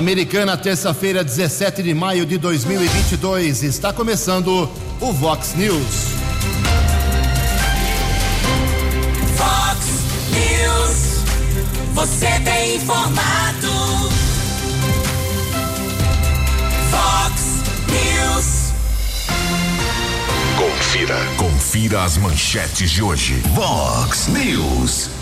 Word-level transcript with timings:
Americana, 0.00 0.56
terça-feira, 0.56 1.22
17 1.22 1.82
de 1.82 1.92
maio 1.92 2.24
de 2.24 2.38
2022. 2.38 3.62
Está 3.62 3.92
começando 3.92 4.66
o 4.98 5.12
Vox 5.12 5.54
News. 5.54 5.76
Vox 9.36 9.86
News. 10.32 11.22
Você 11.92 12.28
tem 12.42 12.76
informado. 12.76 13.68
Vox 16.90 17.42
News. 17.90 18.72
Confira. 20.56 21.16
Confira 21.36 22.04
as 22.04 22.16
manchetes 22.16 22.90
de 22.90 23.02
hoje. 23.02 23.34
Vox 23.54 24.28
News. 24.28 25.19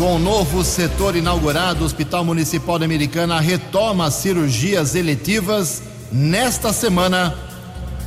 Com 0.00 0.16
o 0.16 0.18
novo 0.18 0.64
setor 0.64 1.14
inaugurado, 1.14 1.82
o 1.82 1.84
Hospital 1.84 2.24
Municipal 2.24 2.78
da 2.78 2.86
Americana 2.86 3.38
retoma 3.38 4.10
cirurgias 4.10 4.94
eletivas 4.94 5.82
nesta 6.10 6.72
semana. 6.72 7.36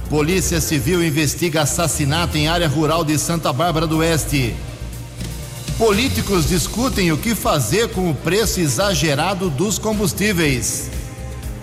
Polícia 0.10 0.60
Civil 0.60 1.06
investiga 1.06 1.62
assassinato 1.62 2.36
em 2.36 2.48
área 2.48 2.68
rural 2.68 3.06
de 3.06 3.16
Santa 3.20 3.54
Bárbara 3.54 3.86
do 3.86 4.00
Oeste. 4.00 4.56
Políticos 5.78 6.50
discutem 6.50 7.12
o 7.12 7.18
que 7.18 7.36
fazer 7.36 7.90
com 7.90 8.10
o 8.10 8.16
preço 8.16 8.60
exagerado 8.60 9.52
dos 9.52 9.78
combustíveis. 9.78 10.90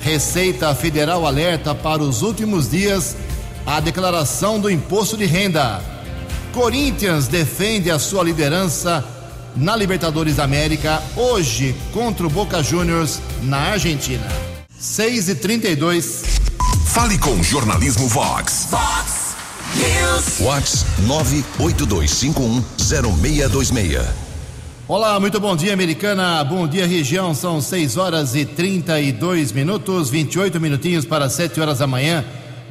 Receita 0.01 0.73
Federal 0.77 1.27
alerta 1.27 1.75
para 1.75 2.05
os 2.05 2.23
últimos 2.23 2.71
dias 2.71 3.17
a 3.67 3.81
declaração 3.81 4.61
do 4.61 4.71
imposto 4.71 5.17
de 5.17 5.25
renda. 5.25 5.83
Corinthians 6.53 7.27
defende 7.27 7.91
a 7.91 7.99
sua 7.99 8.23
liderança 8.23 9.19
na 9.57 9.77
Libertadores 9.77 10.37
da 10.37 10.45
América, 10.45 11.03
hoje 11.17 11.75
contra 11.93 12.27
o 12.27 12.31
Boca 12.31 12.63
Juniors 12.63 13.21
na 13.43 13.73
Argentina. 13.73 14.27
6 14.79 15.29
e 15.29 15.35
32 15.35 16.41
Fale 16.91 17.17
com 17.19 17.31
o 17.31 17.43
Jornalismo 17.43 18.07
Vox. 18.09 18.67
Vox 18.69 19.37
News. 19.77 20.41
Vox 20.41 20.85
982510626. 21.61 24.05
Olá, 24.89 25.21
muito 25.21 25.39
bom 25.39 25.55
dia, 25.55 25.73
americana. 25.73 26.43
Bom 26.43 26.67
dia, 26.67 26.89
região. 26.89 27.33
São 27.33 27.61
6 27.61 27.97
horas 27.97 28.35
e 28.35 28.45
32 28.45 29.53
minutos, 29.53 30.11
28 30.11 30.61
minutinhos 30.61 31.05
para 31.05 31.31
7 31.31 31.61
horas 31.61 31.79
da 31.79 31.87
manhã 31.87 32.25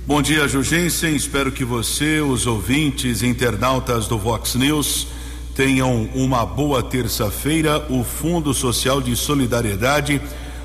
Bom 0.07 0.21
dia, 0.21 0.47
Jurgensen. 0.47 1.15
Espero 1.15 1.51
que 1.51 1.65
você, 1.65 2.21
os 2.21 2.45
ouvintes, 2.47 3.23
internautas 3.23 4.07
do 4.07 4.17
Vox 4.17 4.55
News, 4.55 5.07
tenham 5.55 6.09
uma 6.13 6.45
boa 6.45 6.83
terça-feira. 6.83 7.85
O 7.89 8.03
Fundo 8.03 8.53
Social 8.53 9.01
de 9.01 9.15
Solidariedade 9.15 10.21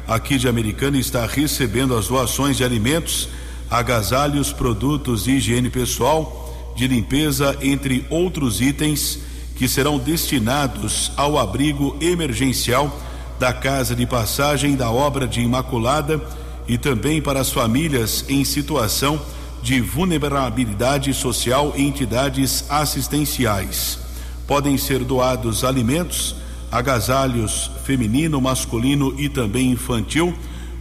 aqui 0.06 0.36
de 0.36 0.48
Americana 0.48 0.98
está 0.98 1.24
recebendo 1.26 1.96
as 1.96 2.08
doações 2.08 2.56
de 2.56 2.64
alimentos 2.64 3.28
agasalhos, 3.70 4.52
produtos 4.52 5.24
de 5.24 5.32
higiene 5.32 5.70
pessoal, 5.70 6.72
de 6.74 6.88
limpeza, 6.88 7.56
entre 7.62 8.04
outros 8.10 8.60
itens 8.60 9.20
que 9.54 9.68
serão 9.68 9.98
destinados 9.98 11.12
ao 11.16 11.38
abrigo 11.38 11.96
emergencial 12.00 12.98
da 13.38 13.52
Casa 13.52 13.94
de 13.94 14.06
Passagem 14.06 14.74
da 14.74 14.90
Obra 14.90 15.26
de 15.28 15.40
Imaculada 15.40 16.20
e 16.66 16.76
também 16.76 17.22
para 17.22 17.40
as 17.40 17.50
famílias 17.50 18.24
em 18.28 18.44
situação 18.44 19.20
de 19.62 19.80
vulnerabilidade 19.80 21.12
social 21.12 21.74
e 21.76 21.82
entidades 21.82 22.64
assistenciais. 22.68 23.98
Podem 24.46 24.76
ser 24.78 25.04
doados 25.04 25.62
alimentos, 25.62 26.34
agasalhos 26.72 27.70
feminino, 27.84 28.40
masculino 28.40 29.14
e 29.18 29.28
também 29.28 29.70
infantil, 29.70 30.34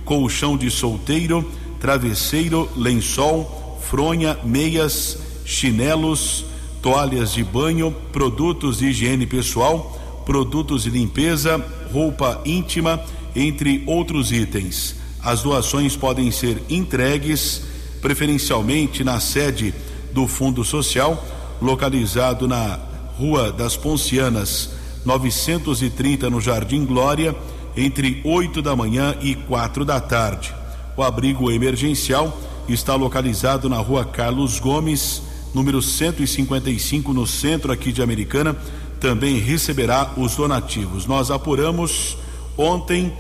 colchão 0.06 0.58
de 0.58 0.72
solteiro, 0.72 1.50
travesseiro, 1.80 2.70
lençol, 2.76 3.80
fronha, 3.82 4.38
meias, 4.44 5.18
chinelos, 5.46 6.46
toalhas 6.82 7.34
de 7.34 7.44
banho, 7.44 7.92
produtos 8.12 8.80
de 8.80 8.88
higiene 8.88 9.26
pessoal, 9.26 9.98
produtos 10.26 10.84
de 10.84 10.90
limpeza, 10.90 11.64
roupa 11.92 12.42
íntima, 12.46 13.02
entre 13.36 13.84
outros 13.88 14.32
itens. 14.32 14.96
As 15.22 15.42
doações 15.42 15.96
podem 15.96 16.32
ser 16.32 16.62
entregues 16.70 17.64
preferencialmente 18.02 19.04
na 19.04 19.20
sede 19.20 19.74
do 20.14 20.28
Fundo 20.28 20.64
Social, 20.64 21.24
localizado 21.62 22.48
na 22.48 22.80
Rua 23.18 23.52
das 23.52 23.76
Poncianas, 23.76 24.70
930, 25.06 26.30
no 26.30 26.40
Jardim 26.40 26.86
Glória, 26.86 27.36
entre 27.76 28.22
8 28.24 28.62
da 28.62 28.76
manhã 28.76 29.16
e 29.22 29.36
quatro 29.36 29.84
da 29.84 30.00
tarde. 30.00 30.59
O 31.00 31.04
abrigo 31.04 31.50
emergencial 31.50 32.38
está 32.68 32.94
localizado 32.94 33.70
na 33.70 33.78
rua 33.78 34.04
Carlos 34.04 34.60
Gomes, 34.60 35.22
número 35.54 35.82
155, 35.82 37.14
no 37.14 37.26
centro 37.26 37.72
aqui 37.72 37.94
de 37.94 38.02
Americana. 38.02 38.54
Também 39.00 39.40
receberá 39.40 40.12
os 40.18 40.36
donativos. 40.36 41.06
Nós 41.06 41.32
apuramos 41.32 42.18
ontem 42.58 43.14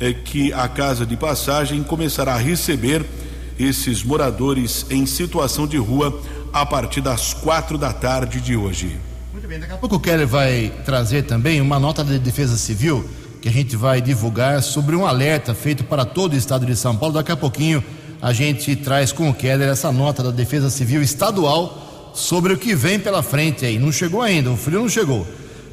é, 0.00 0.14
que 0.14 0.50
a 0.50 0.66
casa 0.66 1.04
de 1.04 1.14
passagem 1.14 1.82
começará 1.82 2.32
a 2.32 2.38
receber 2.38 3.04
esses 3.58 4.02
moradores 4.02 4.86
em 4.88 5.04
situação 5.04 5.66
de 5.66 5.76
rua 5.76 6.18
a 6.54 6.64
partir 6.64 7.02
das 7.02 7.34
quatro 7.34 7.76
da 7.76 7.92
tarde 7.92 8.40
de 8.40 8.56
hoje. 8.56 8.98
Muito 9.30 9.46
bem, 9.46 9.60
daqui 9.60 9.74
a 9.74 9.76
pouco 9.76 9.96
o 9.96 10.00
Keller 10.00 10.26
vai 10.26 10.72
trazer 10.86 11.24
também 11.24 11.60
uma 11.60 11.78
nota 11.78 12.02
da 12.02 12.16
Defesa 12.16 12.56
Civil 12.56 13.06
que 13.46 13.50
a 13.50 13.52
gente 13.52 13.76
vai 13.76 14.00
divulgar 14.00 14.60
sobre 14.60 14.96
um 14.96 15.06
alerta 15.06 15.54
feito 15.54 15.84
para 15.84 16.04
todo 16.04 16.32
o 16.32 16.36
estado 16.36 16.66
de 16.66 16.74
São 16.74 16.96
Paulo. 16.96 17.14
Daqui 17.14 17.30
a 17.30 17.36
pouquinho 17.36 17.80
a 18.20 18.32
gente 18.32 18.74
traz 18.74 19.12
com 19.12 19.30
o 19.30 19.32
Keller 19.32 19.68
essa 19.68 19.92
nota 19.92 20.20
da 20.20 20.32
Defesa 20.32 20.68
Civil 20.68 21.00
Estadual 21.00 22.10
sobre 22.12 22.52
o 22.52 22.58
que 22.58 22.74
vem 22.74 22.98
pela 22.98 23.22
frente 23.22 23.64
aí. 23.64 23.78
Não 23.78 23.92
chegou 23.92 24.20
ainda, 24.20 24.50
o 24.50 24.56
frio 24.56 24.80
não 24.80 24.88
chegou. 24.88 25.24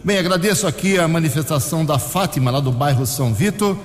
Bem, 0.03 0.19
agradeço 0.19 0.67
aqui 0.67 0.99
a 0.99 1.07
manifestação 1.07 1.83
da 1.83 1.97
Fátima, 1.97 2.51
lá 2.51 2.59
do 2.59 2.71
bairro 2.71 3.07
São 3.07 3.33
Vito. 3.33 3.75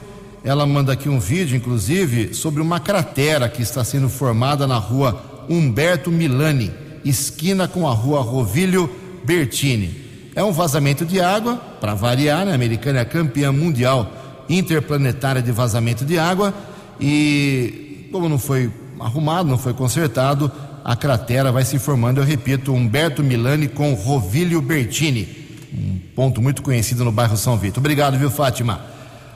Ela 0.45 0.67
manda 0.67 0.93
aqui 0.93 1.09
um 1.09 1.19
vídeo, 1.19 1.57
inclusive, 1.57 2.35
sobre 2.35 2.61
uma 2.61 2.79
cratera 2.79 3.49
que 3.49 3.63
está 3.63 3.83
sendo 3.83 4.11
formada 4.11 4.67
na 4.67 4.77
rua 4.77 5.47
Humberto 5.49 6.11
Milani, 6.11 6.71
esquina 7.07 7.67
com 7.67 7.89
a 7.89 7.93
rua 7.95 8.21
Rovilho 8.21 8.91
Bertini. 9.25 10.08
É 10.39 10.45
um 10.45 10.53
vazamento 10.53 11.05
de 11.05 11.21
água, 11.21 11.57
para 11.81 11.95
variar, 11.95 12.47
né? 12.47 12.53
A 12.53 12.55
Americana 12.55 13.01
é 13.01 13.05
campeã 13.05 13.51
mundial 13.51 14.45
interplanetária 14.49 15.43
de 15.43 15.51
vazamento 15.51 16.05
de 16.05 16.17
água 16.17 16.55
e, 17.01 18.09
como 18.13 18.29
não 18.29 18.39
foi 18.39 18.71
arrumado, 19.01 19.49
não 19.49 19.59
foi 19.59 19.75
consertado, 19.75 20.49
a 20.85 20.95
cratera 20.95 21.51
vai 21.51 21.65
se 21.65 21.77
formando, 21.81 22.19
eu 22.21 22.25
repito, 22.25 22.73
Humberto 22.73 23.21
Milani 23.21 23.67
com 23.67 23.95
Rovilho 23.95 24.63
Bertini, 24.63 25.27
um 25.75 25.99
ponto 26.15 26.41
muito 26.41 26.63
conhecido 26.63 27.05
no 27.05 27.11
bairro 27.11 27.37
São 27.37 27.57
Vito. 27.57 27.81
Obrigado, 27.81 28.17
viu, 28.17 28.31
Fátima? 28.31 28.81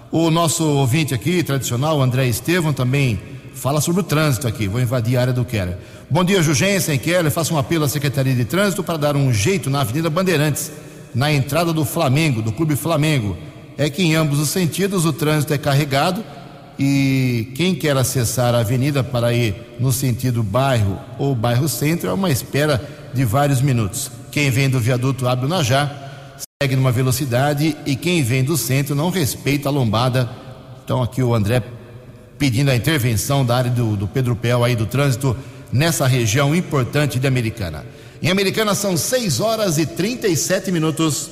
O 0.08 0.30
nosso 0.30 0.62
ouvinte 0.64 1.12
aqui, 1.12 1.42
tradicional, 1.42 2.00
André 2.00 2.28
Estevam, 2.28 2.72
também 2.72 3.20
fala 3.56 3.80
sobre 3.80 4.02
o 4.02 4.04
trânsito 4.04 4.46
aqui. 4.46 4.68
Vou 4.68 4.80
invadir 4.80 5.16
a 5.16 5.22
área 5.22 5.32
do 5.32 5.44
Keller. 5.44 5.78
Bom 6.08 6.22
dia, 6.22 6.40
Jugensen 6.42 6.96
Keller. 6.96 7.32
Faço 7.32 7.54
um 7.54 7.58
apelo 7.58 7.86
à 7.86 7.88
Secretaria 7.88 8.36
de 8.36 8.44
Trânsito 8.44 8.84
para 8.84 8.96
dar 8.96 9.16
um 9.16 9.32
jeito 9.32 9.68
na 9.68 9.80
Avenida 9.80 10.08
Bandeirantes, 10.08 10.70
na 11.14 11.32
entrada 11.32 11.72
do 11.72 11.84
Flamengo, 11.84 12.42
do 12.42 12.52
Clube 12.52 12.76
Flamengo. 12.76 13.36
É 13.76 13.88
que 13.88 14.02
em 14.02 14.14
ambos 14.14 14.38
os 14.38 14.50
sentidos 14.50 15.04
o 15.04 15.12
trânsito 15.12 15.54
é 15.54 15.58
carregado 15.58 16.22
e 16.78 17.52
quem 17.54 17.74
quer 17.74 17.96
acessar 17.96 18.54
a 18.54 18.60
avenida 18.60 19.02
para 19.04 19.32
ir 19.32 19.54
no 19.78 19.92
sentido 19.92 20.42
bairro 20.42 20.98
ou 21.18 21.34
bairro 21.34 21.68
centro 21.68 22.08
é 22.08 22.12
uma 22.12 22.30
espera 22.30 22.80
de 23.12 23.24
vários 23.24 23.60
minutos. 23.60 24.10
Quem 24.30 24.50
vem 24.50 24.68
do 24.68 24.80
viaduto 24.80 25.28
Abel 25.28 25.48
Najá 25.48 25.90
segue 26.62 26.76
numa 26.76 26.92
velocidade 26.92 27.76
e 27.84 27.96
quem 27.96 28.22
vem 28.22 28.42
do 28.42 28.56
centro 28.56 28.94
não 28.94 29.10
respeita 29.10 29.68
a 29.68 29.72
lombada. 29.72 30.28
Então 30.84 31.02
aqui 31.02 31.22
o 31.22 31.34
André 31.34 31.62
pedindo 32.38 32.70
a 32.70 32.76
intervenção 32.76 33.44
da 33.44 33.56
área 33.56 33.70
do, 33.70 33.96
do 33.96 34.08
Pedro 34.08 34.34
Pel 34.34 34.64
aí 34.64 34.74
do 34.74 34.86
trânsito 34.86 35.36
nessa 35.72 36.06
região 36.06 36.54
importante 36.54 37.18
de 37.18 37.26
Americana. 37.26 37.84
Em 38.22 38.30
Americana 38.30 38.72
são 38.72 38.96
6 38.96 39.40
horas 39.40 39.78
e 39.78 39.84
37 39.84 40.70
minutos. 40.70 41.28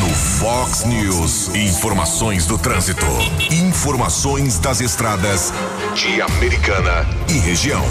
No 0.00 0.12
Fox 0.12 0.84
News, 0.84 1.54
informações 1.54 2.44
do 2.44 2.58
trânsito. 2.58 3.06
Informações 3.48 4.58
das 4.58 4.80
estradas 4.80 5.52
de 5.94 6.20
Americana 6.20 7.06
e 7.28 7.34
região. 7.34 7.84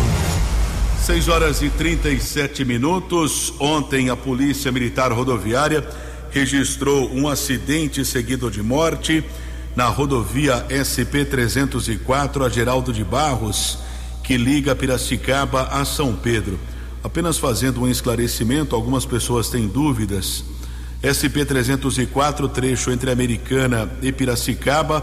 6 1.06 1.30
horas 1.30 1.62
e 1.62 1.70
37 1.70 2.66
minutos. 2.66 3.54
Ontem, 3.62 4.10
a 4.10 4.18
Polícia 4.18 4.70
Militar 4.70 5.14
Rodoviária 5.14 5.88
registrou 6.30 7.10
um 7.14 7.30
acidente 7.30 8.04
seguido 8.04 8.52
de 8.52 8.62
morte 8.62 9.24
na 9.74 9.86
rodovia 9.86 10.66
SP-304, 10.68 12.46
a 12.46 12.50
Geraldo 12.50 12.92
de 12.92 13.06
Barros, 13.06 13.80
que 14.22 14.36
liga 14.36 14.76
Piracicaba 14.76 15.70
a 15.72 15.86
São 15.86 16.14
Pedro. 16.14 16.60
Apenas 17.04 17.38
fazendo 17.38 17.82
um 17.82 17.88
esclarecimento, 17.88 18.76
algumas 18.76 19.06
pessoas 19.06 19.50
têm 19.50 19.68
dúvidas. 19.68 20.44
SP-304, 21.02 22.50
trecho 22.50 22.92
entre 22.92 23.12
Americana 23.12 23.90
e 24.02 24.12
Piracicaba, 24.12 25.02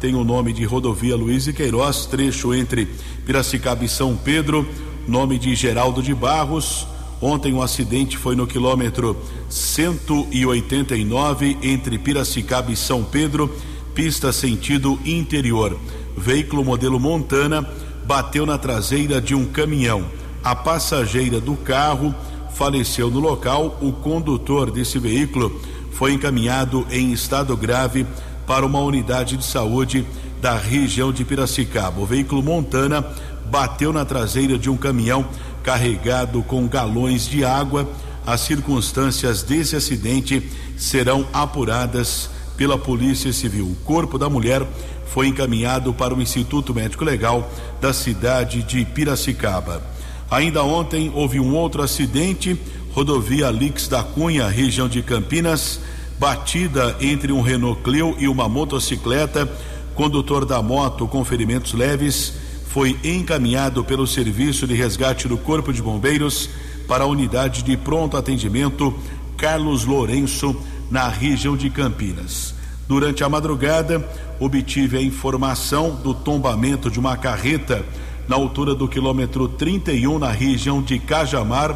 tem 0.00 0.14
o 0.14 0.24
nome 0.24 0.52
de 0.52 0.64
rodovia 0.64 1.16
Luiz 1.16 1.46
e 1.46 1.52
Queiroz, 1.52 2.06
trecho 2.06 2.54
entre 2.54 2.86
Piracicaba 3.24 3.84
e 3.84 3.88
São 3.88 4.16
Pedro 4.16 4.66
nome 5.08 5.38
de 5.38 5.54
Geraldo 5.54 6.02
de 6.02 6.14
Barros. 6.14 6.86
Ontem 7.20 7.52
um 7.52 7.62
acidente 7.62 8.16
foi 8.16 8.36
no 8.36 8.46
quilômetro 8.46 9.16
189 9.48 11.58
entre 11.62 11.98
Piracicaba 11.98 12.70
e 12.70 12.76
São 12.76 13.02
Pedro, 13.02 13.52
pista 13.94 14.32
sentido 14.32 15.00
interior. 15.04 15.76
Veículo 16.16 16.64
modelo 16.64 17.00
Montana 17.00 17.68
bateu 18.04 18.46
na 18.46 18.58
traseira 18.58 19.20
de 19.20 19.34
um 19.34 19.46
caminhão. 19.46 20.04
A 20.42 20.54
passageira 20.54 21.40
do 21.40 21.56
carro 21.56 22.14
faleceu 22.54 23.10
no 23.10 23.20
local. 23.20 23.78
O 23.80 23.92
condutor 23.92 24.70
desse 24.70 24.98
veículo 24.98 25.60
foi 25.92 26.12
encaminhado 26.12 26.86
em 26.90 27.12
estado 27.12 27.56
grave 27.56 28.06
para 28.46 28.64
uma 28.64 28.80
unidade 28.80 29.36
de 29.36 29.44
saúde 29.44 30.06
da 30.40 30.56
região 30.56 31.12
de 31.12 31.24
Piracicaba. 31.24 32.00
O 32.00 32.06
veículo 32.06 32.42
Montana 32.42 33.04
bateu 33.50 33.92
na 33.92 34.04
traseira 34.04 34.58
de 34.58 34.70
um 34.70 34.76
caminhão 34.76 35.26
carregado 35.62 36.42
com 36.42 36.66
galões 36.66 37.26
de 37.26 37.44
água. 37.44 37.88
As 38.26 38.42
circunstâncias 38.42 39.42
desse 39.42 39.74
acidente 39.74 40.48
serão 40.76 41.26
apuradas 41.32 42.30
pela 42.56 42.78
Polícia 42.78 43.32
Civil. 43.32 43.66
O 43.66 43.76
corpo 43.84 44.18
da 44.18 44.28
mulher 44.28 44.66
foi 45.06 45.28
encaminhado 45.28 45.92
para 45.94 46.14
o 46.14 46.20
Instituto 46.20 46.74
Médico 46.74 47.04
Legal 47.04 47.50
da 47.80 47.92
cidade 47.92 48.62
de 48.62 48.84
Piracicaba. 48.84 49.97
Ainda 50.30 50.62
ontem 50.62 51.10
houve 51.14 51.40
um 51.40 51.54
outro 51.54 51.82
acidente, 51.82 52.58
rodovia 52.92 53.50
Lix 53.50 53.88
da 53.88 54.02
Cunha, 54.02 54.46
região 54.46 54.86
de 54.86 55.02
Campinas, 55.02 55.80
batida 56.18 56.96
entre 57.00 57.32
um 57.32 57.40
Renault 57.40 57.82
Clio 57.82 58.14
e 58.18 58.28
uma 58.28 58.48
motocicleta. 58.48 59.50
Condutor 59.94 60.44
da 60.44 60.62
moto 60.62 61.08
com 61.08 61.24
ferimentos 61.24 61.72
leves 61.72 62.34
foi 62.68 62.98
encaminhado 63.02 63.82
pelo 63.82 64.06
Serviço 64.06 64.66
de 64.66 64.74
Resgate 64.74 65.26
do 65.26 65.38
Corpo 65.38 65.72
de 65.72 65.82
Bombeiros 65.82 66.50
para 66.86 67.04
a 67.04 67.06
unidade 67.06 67.62
de 67.62 67.76
pronto 67.76 68.16
atendimento 68.16 68.94
Carlos 69.36 69.84
Lourenço, 69.84 70.54
na 70.90 71.08
região 71.08 71.56
de 71.56 71.70
Campinas. 71.70 72.54
Durante 72.86 73.22
a 73.22 73.28
madrugada, 73.28 74.06
obtive 74.40 74.96
a 74.96 75.02
informação 75.02 75.94
do 75.96 76.14
tombamento 76.14 76.90
de 76.90 76.98
uma 76.98 77.16
carreta 77.16 77.84
na 78.28 78.36
altura 78.36 78.74
do 78.74 78.86
quilômetro 78.86 79.48
31, 79.48 80.18
na 80.18 80.30
região 80.30 80.82
de 80.82 80.98
Cajamar. 80.98 81.72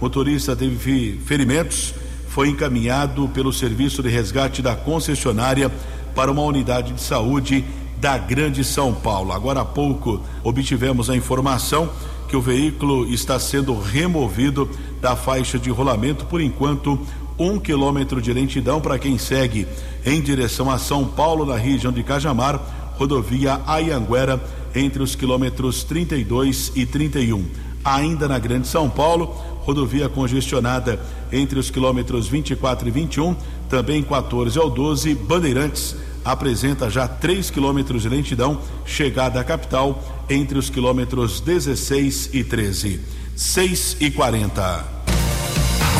O 0.00 0.04
motorista 0.04 0.54
teve 0.54 1.18
ferimentos, 1.26 1.92
foi 2.28 2.48
encaminhado 2.48 3.28
pelo 3.28 3.52
serviço 3.52 4.02
de 4.02 4.08
resgate 4.08 4.62
da 4.62 4.76
concessionária 4.76 5.70
para 6.14 6.30
uma 6.30 6.42
unidade 6.42 6.92
de 6.92 7.00
saúde 7.02 7.64
da 7.98 8.16
Grande 8.16 8.62
São 8.62 8.94
Paulo. 8.94 9.32
Agora 9.32 9.62
há 9.62 9.64
pouco 9.64 10.20
obtivemos 10.44 11.10
a 11.10 11.16
informação 11.16 11.90
que 12.28 12.36
o 12.36 12.40
veículo 12.40 13.06
está 13.12 13.38
sendo 13.38 13.78
removido 13.78 14.68
da 15.00 15.16
faixa 15.16 15.58
de 15.58 15.70
rolamento 15.70 16.24
por 16.26 16.40
enquanto 16.40 16.98
um 17.38 17.58
quilômetro 17.58 18.20
de 18.20 18.32
lentidão 18.32 18.80
para 18.80 18.98
quem 18.98 19.18
segue 19.18 19.66
em 20.04 20.20
direção 20.20 20.70
a 20.70 20.78
São 20.78 21.04
Paulo 21.04 21.44
na 21.44 21.56
região 21.56 21.92
de 21.92 22.02
Cajamar, 22.02 22.60
rodovia 22.96 23.60
Ayanguera 23.66 24.40
entre 24.76 25.02
os 25.02 25.16
quilômetros 25.16 25.82
32 25.82 26.70
e 26.76 26.84
31. 26.84 27.44
Ainda 27.82 28.28
na 28.28 28.38
Grande 28.38 28.68
São 28.68 28.90
Paulo, 28.90 29.34
rodovia 29.62 30.08
congestionada 30.08 31.00
entre 31.32 31.58
os 31.58 31.70
quilômetros 31.70 32.28
24 32.28 32.86
e 32.86 32.90
21, 32.90 33.34
também 33.68 34.02
14 34.02 34.58
ao 34.58 34.70
12, 34.70 35.14
Bandeirantes 35.14 35.96
apresenta 36.24 36.90
já 36.90 37.08
3 37.08 37.50
quilômetros 37.50 38.02
de 38.02 38.08
lentidão, 38.08 38.60
chegada 38.84 39.40
à 39.40 39.44
capital 39.44 40.02
entre 40.28 40.58
os 40.58 40.68
quilômetros 40.68 41.40
16 41.40 42.30
e 42.32 42.44
13. 42.44 43.00
6 43.34 43.96
e 44.00 44.10
40. 44.10 44.96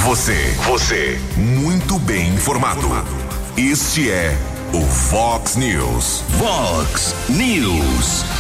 Você, 0.04 0.54
você, 0.66 1.18
muito 1.36 1.98
bem 2.00 2.34
informado. 2.34 2.88
Este 3.56 4.10
é 4.10 4.36
o 4.72 4.82
Fox 4.82 5.56
News. 5.56 6.22
Fox 6.38 7.14
News. 7.28 8.35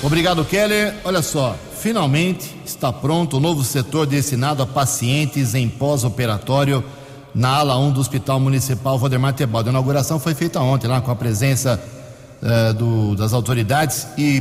Obrigado, 0.00 0.44
Keller. 0.44 0.94
Olha 1.04 1.20
só, 1.20 1.58
finalmente 1.80 2.54
está 2.64 2.92
pronto 2.92 3.38
o 3.38 3.40
novo 3.40 3.64
setor 3.64 4.06
destinado 4.06 4.62
a 4.62 4.66
pacientes 4.66 5.56
em 5.56 5.68
pós-operatório 5.68 6.84
na 7.34 7.56
ala 7.56 7.76
1 7.76 7.90
do 7.90 8.00
Hospital 8.00 8.38
Municipal 8.38 8.96
Valdemar 8.96 9.32
Tebaldo. 9.32 9.68
A 9.68 9.72
inauguração 9.72 10.20
foi 10.20 10.34
feita 10.34 10.60
ontem 10.60 10.86
lá 10.86 11.00
com 11.00 11.10
a 11.10 11.16
presença 11.16 11.82
uh, 12.40 12.72
do, 12.74 13.16
das 13.16 13.32
autoridades 13.32 14.06
e 14.16 14.40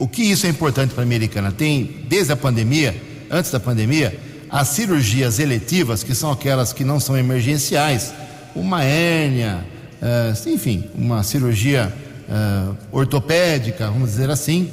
o 0.00 0.08
que 0.08 0.22
isso 0.22 0.46
é 0.46 0.48
importante 0.48 0.92
para 0.92 1.04
a 1.04 1.06
americana? 1.06 1.52
Tem, 1.52 2.04
desde 2.08 2.32
a 2.32 2.36
pandemia, 2.36 3.00
antes 3.30 3.52
da 3.52 3.60
pandemia, 3.60 4.18
as 4.50 4.66
cirurgias 4.68 5.38
eletivas, 5.38 6.02
que 6.02 6.14
são 6.14 6.32
aquelas 6.32 6.72
que 6.72 6.82
não 6.82 6.98
são 6.98 7.16
emergenciais, 7.16 8.12
uma 8.52 8.82
hérnia, 8.82 9.64
uh, 10.02 10.48
enfim, 10.48 10.90
uma 10.96 11.22
cirurgia 11.22 11.92
uh, 12.28 12.76
ortopédica, 12.90 13.86
vamos 13.86 14.10
dizer 14.10 14.28
assim, 14.28 14.68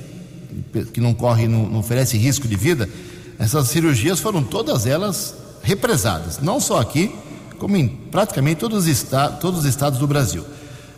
que 0.94 1.02
não 1.02 1.14
corre, 1.14 1.48
não, 1.48 1.68
não 1.68 1.80
oferece 1.80 2.18
risco 2.18 2.48
de 2.48 2.56
vida, 2.56 2.90
essas 3.38 3.68
cirurgias 3.68 4.20
foram 4.20 4.44
todas 4.44 4.86
elas 4.86 5.36
represadas, 5.62 6.40
não 6.40 6.60
só 6.60 6.80
aqui, 6.80 7.14
como 7.58 7.76
em 7.76 7.88
praticamente 7.88 8.60
todos 8.60 8.88
os, 8.88 9.06
todos 9.40 9.62
os 9.62 9.66
estados 9.66 10.00
do 10.00 10.08
Brasil. 10.08 10.44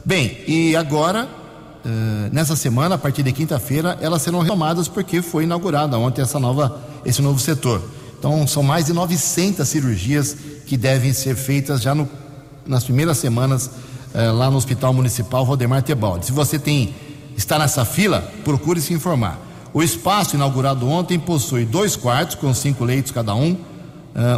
Bem, 0.04 0.40
e 0.48 0.76
agora, 0.76 1.26
uh, 1.26 2.34
nessa 2.34 2.56
semana, 2.56 2.96
a 2.96 2.98
partir 2.98 3.24
de 3.24 3.32
quinta-feira, 3.32 3.98
elas 4.02 4.22
serão 4.22 4.40
retomadas 4.40 4.88
porque 4.88 5.22
foi 5.22 5.44
inaugurada 5.44 5.98
ontem 5.98 6.22
essa 6.22 6.40
nova, 6.40 6.82
esse 7.06 7.22
novo 7.22 7.40
setor. 7.40 7.82
Então, 8.18 8.48
são 8.48 8.64
mais 8.64 8.86
de 8.86 8.94
900 8.94 9.68
cirurgias 9.68 10.36
que 10.66 10.76
devem 10.76 11.14
ser 11.14 11.36
feitas 11.36 11.82
já 11.82 11.94
no, 11.94 12.10
nas 12.66 12.84
primeiras 12.84 13.18
semanas 13.18 13.68
uh, 13.68 14.34
lá 14.34 14.50
no 14.50 14.58
Hospital 14.58 14.94
Municipal 14.94 15.44
Rodemar 15.44 15.84
Tebaldi. 15.84 16.26
Se 16.26 16.32
você 16.32 16.58
tem 16.58 16.94
está 17.38 17.60
nessa 17.60 17.86
fila, 17.86 18.22
procure 18.44 18.82
se 18.82 18.94
informar. 18.94 19.47
O 19.74 19.84
espaço 19.84 20.36
inaugurado 20.36 20.88
ontem 20.88 21.20
possui 21.20 21.66
dois 21.66 21.96
quartos 21.96 22.36
com 22.36 22.54
cinco 22.54 22.84
leitos 22.84 23.12
cada 23.12 23.36
um, 23.36 23.52
uh, 23.52 23.58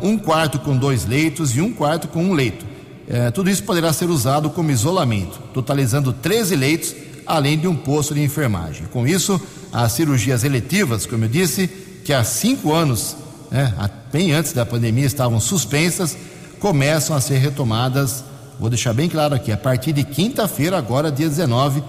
um 0.03 0.17
quarto 0.17 0.59
com 0.59 0.75
dois 0.75 1.05
leitos 1.05 1.55
e 1.55 1.61
um 1.61 1.71
quarto 1.71 2.07
com 2.07 2.23
um 2.23 2.33
leito. 2.33 2.65
Uh, 3.07 3.31
tudo 3.31 3.49
isso 3.49 3.63
poderá 3.63 3.93
ser 3.93 4.09
usado 4.09 4.49
como 4.49 4.71
isolamento, 4.71 5.39
totalizando 5.53 6.11
13 6.11 6.55
leitos, 6.55 6.95
além 7.25 7.57
de 7.57 7.67
um 7.67 7.75
posto 7.75 8.13
de 8.13 8.21
enfermagem. 8.21 8.85
Com 8.91 9.07
isso, 9.07 9.39
as 9.71 9.91
cirurgias 9.91 10.43
eletivas, 10.43 11.05
como 11.05 11.25
eu 11.25 11.29
disse, 11.29 11.67
que 12.03 12.11
há 12.11 12.23
cinco 12.23 12.73
anos, 12.73 13.15
né, 13.51 13.73
bem 14.11 14.31
antes 14.33 14.53
da 14.53 14.65
pandemia, 14.65 15.05
estavam 15.05 15.39
suspensas, 15.39 16.17
começam 16.59 17.15
a 17.15 17.21
ser 17.21 17.37
retomadas. 17.37 18.23
Vou 18.59 18.69
deixar 18.69 18.93
bem 18.93 19.07
claro 19.07 19.35
aqui, 19.35 19.51
a 19.51 19.57
partir 19.57 19.93
de 19.93 20.03
quinta-feira, 20.03 20.77
agora 20.77 21.11
dia 21.11 21.29
19, 21.29 21.79
uh, 21.79 21.85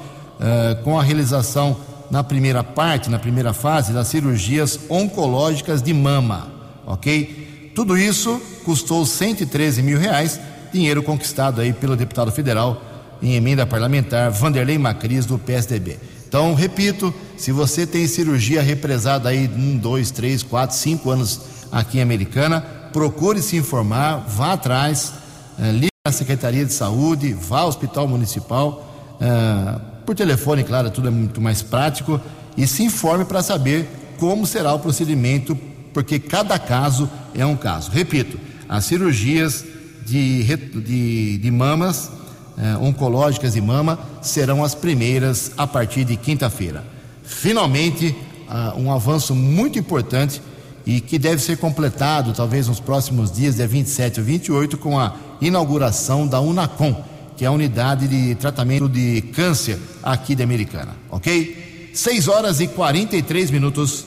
com 0.84 0.98
a 0.98 1.02
realização 1.02 1.76
na 2.10 2.24
primeira 2.24 2.64
parte, 2.64 3.08
na 3.08 3.18
primeira 3.18 3.52
fase, 3.52 3.92
das 3.92 4.08
cirurgias 4.08 4.78
oncológicas 4.88 5.82
de 5.82 5.92
mama, 5.92 6.48
ok? 6.86 7.70
Tudo 7.74 7.96
isso 7.96 8.40
custou 8.64 9.06
113 9.06 9.82
mil 9.82 9.98
reais, 9.98 10.40
dinheiro 10.72 11.02
conquistado 11.02 11.60
aí 11.60 11.72
pelo 11.72 11.96
deputado 11.96 12.32
federal 12.32 12.82
em 13.22 13.34
emenda 13.34 13.66
parlamentar 13.66 14.30
Vanderlei 14.30 14.78
Macris 14.78 15.26
do 15.26 15.38
PSDB. 15.38 15.98
Então, 16.26 16.54
repito, 16.54 17.12
se 17.36 17.52
você 17.52 17.86
tem 17.86 18.06
cirurgia 18.06 18.62
represada 18.62 19.28
aí 19.28 19.48
um, 19.48 19.76
dois, 19.76 20.10
três, 20.10 20.42
quatro, 20.42 20.76
cinco 20.76 21.10
anos 21.10 21.40
aqui 21.72 21.98
em 21.98 22.02
Americana, 22.02 22.60
procure 22.92 23.42
se 23.42 23.56
informar, 23.56 24.24
vá 24.28 24.52
atrás, 24.52 25.12
eh, 25.58 25.72
ligue 25.72 25.88
na 26.06 26.12
Secretaria 26.12 26.64
de 26.64 26.72
Saúde, 26.72 27.32
vá 27.32 27.60
ao 27.60 27.68
Hospital 27.68 28.06
Municipal, 28.06 29.16
eh, 29.20 29.80
por 30.10 30.16
telefone, 30.16 30.64
claro, 30.64 30.90
tudo 30.90 31.06
é 31.06 31.10
muito 31.12 31.40
mais 31.40 31.62
prático, 31.62 32.20
e 32.56 32.66
se 32.66 32.82
informe 32.82 33.24
para 33.24 33.44
saber 33.44 33.88
como 34.18 34.44
será 34.44 34.74
o 34.74 34.78
procedimento, 34.80 35.56
porque 35.94 36.18
cada 36.18 36.58
caso 36.58 37.08
é 37.32 37.46
um 37.46 37.54
caso. 37.54 37.92
Repito, 37.92 38.36
as 38.68 38.86
cirurgias 38.86 39.64
de, 40.04 40.42
de, 40.66 41.38
de 41.38 41.50
mamas, 41.52 42.10
eh, 42.58 42.76
oncológicas 42.78 43.52
de 43.52 43.60
mama, 43.60 44.00
serão 44.20 44.64
as 44.64 44.74
primeiras 44.74 45.52
a 45.56 45.64
partir 45.64 46.02
de 46.02 46.16
quinta-feira. 46.16 46.82
Finalmente, 47.22 48.12
ah, 48.48 48.74
um 48.76 48.90
avanço 48.90 49.32
muito 49.32 49.78
importante 49.78 50.42
e 50.84 51.00
que 51.00 51.20
deve 51.20 51.40
ser 51.40 51.56
completado 51.58 52.32
talvez 52.32 52.66
nos 52.66 52.80
próximos 52.80 53.30
dias, 53.30 53.54
dia 53.54 53.68
27 53.68 54.18
ou 54.18 54.26
28, 54.26 54.76
com 54.76 54.98
a 54.98 55.14
inauguração 55.40 56.26
da 56.26 56.40
Unacom, 56.40 57.00
que 57.40 57.44
é 57.46 57.48
a 57.48 57.52
unidade 57.52 58.06
de 58.06 58.34
tratamento 58.34 58.86
de 58.86 59.22
câncer 59.34 59.78
aqui 60.02 60.36
da 60.36 60.44
Americana, 60.44 60.94
ok? 61.10 61.90
6 61.94 62.28
horas 62.28 62.60
e 62.60 62.68
43 62.68 63.50
minutos. 63.50 64.04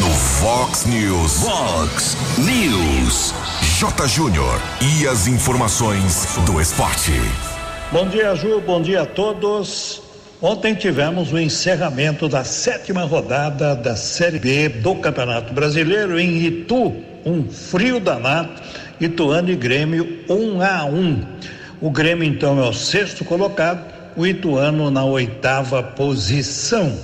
No 0.00 0.10
Fox 0.10 0.84
News. 0.86 1.34
Fox 1.34 2.16
News. 2.38 3.32
J. 3.78 4.08
Júnior. 4.08 4.60
E 4.80 5.06
as 5.06 5.28
informações 5.28 6.36
do 6.44 6.60
esporte. 6.60 7.12
Bom 7.92 8.08
dia, 8.08 8.34
Ju. 8.34 8.60
Bom 8.60 8.82
dia 8.82 9.02
a 9.02 9.06
todos. 9.06 10.02
Ontem 10.40 10.74
tivemos 10.74 11.32
o 11.32 11.38
encerramento 11.38 12.28
da 12.28 12.42
sétima 12.42 13.04
rodada 13.04 13.76
da 13.76 13.94
Série 13.94 14.40
B 14.40 14.68
do 14.68 14.96
Campeonato 14.96 15.54
Brasileiro 15.54 16.18
em 16.18 16.44
Itu. 16.44 16.92
Um 17.24 17.48
frio 17.48 18.00
danado. 18.00 18.60
Ituano 19.00 19.48
e 19.48 19.54
Grêmio 19.54 20.24
1 20.28 20.34
um 20.34 20.60
a 20.60 20.84
1. 20.84 20.96
Um. 20.96 21.26
O 21.82 21.90
Grêmio, 21.90 22.22
então, 22.22 22.64
é 22.64 22.68
o 22.68 22.72
sexto 22.72 23.24
colocado, 23.24 23.84
o 24.14 24.24
Ituano 24.24 24.88
na 24.88 25.04
oitava 25.04 25.82
posição. 25.82 26.96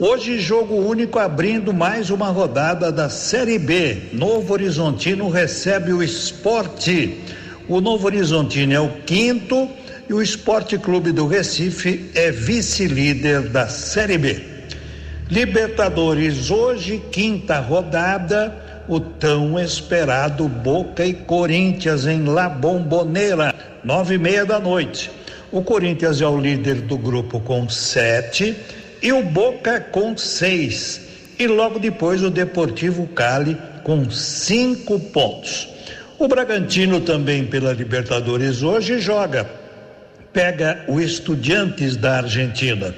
Hoje, 0.00 0.40
jogo 0.40 0.74
único 0.74 1.20
abrindo 1.20 1.72
mais 1.72 2.10
uma 2.10 2.26
rodada 2.26 2.90
da 2.90 3.08
Série 3.08 3.56
B. 3.56 4.08
Novo 4.12 4.52
Horizontino 4.52 5.28
recebe 5.28 5.92
o 5.92 6.02
esporte. 6.02 7.20
O 7.68 7.80
Novo 7.80 8.06
Horizontino 8.06 8.72
é 8.72 8.80
o 8.80 8.88
quinto 9.06 9.70
e 10.08 10.12
o 10.12 10.20
Esporte 10.20 10.76
Clube 10.76 11.12
do 11.12 11.28
Recife 11.28 12.10
é 12.12 12.32
vice-líder 12.32 13.42
da 13.42 13.68
Série 13.68 14.18
B. 14.18 14.42
Libertadores, 15.30 16.50
hoje, 16.50 17.00
quinta 17.12 17.60
rodada 17.60 18.65
o 18.88 19.00
tão 19.00 19.58
esperado 19.58 20.48
Boca 20.48 21.04
e 21.04 21.12
Corinthians 21.12 22.06
em 22.06 22.24
La 22.24 22.48
Bombonera, 22.48 23.54
nove 23.82 24.14
e 24.14 24.18
meia 24.18 24.44
da 24.44 24.58
noite. 24.58 25.10
O 25.50 25.62
Corinthians 25.62 26.20
é 26.20 26.26
o 26.26 26.38
líder 26.38 26.82
do 26.82 26.98
grupo 26.98 27.40
com 27.40 27.68
sete 27.68 28.56
e 29.02 29.12
o 29.12 29.22
Boca 29.22 29.80
com 29.80 30.16
seis. 30.16 31.00
E 31.38 31.46
logo 31.46 31.78
depois 31.78 32.22
o 32.22 32.30
Deportivo 32.30 33.06
Cali 33.08 33.56
com 33.82 34.10
cinco 34.10 34.98
pontos. 34.98 35.68
O 36.18 36.26
Bragantino 36.26 37.00
também 37.00 37.44
pela 37.44 37.72
Libertadores 37.72 38.62
hoje 38.62 38.98
joga. 38.98 39.48
Pega 40.32 40.84
o 40.88 41.00
Estudiantes 41.00 41.96
da 41.96 42.18
Argentina. 42.18 42.94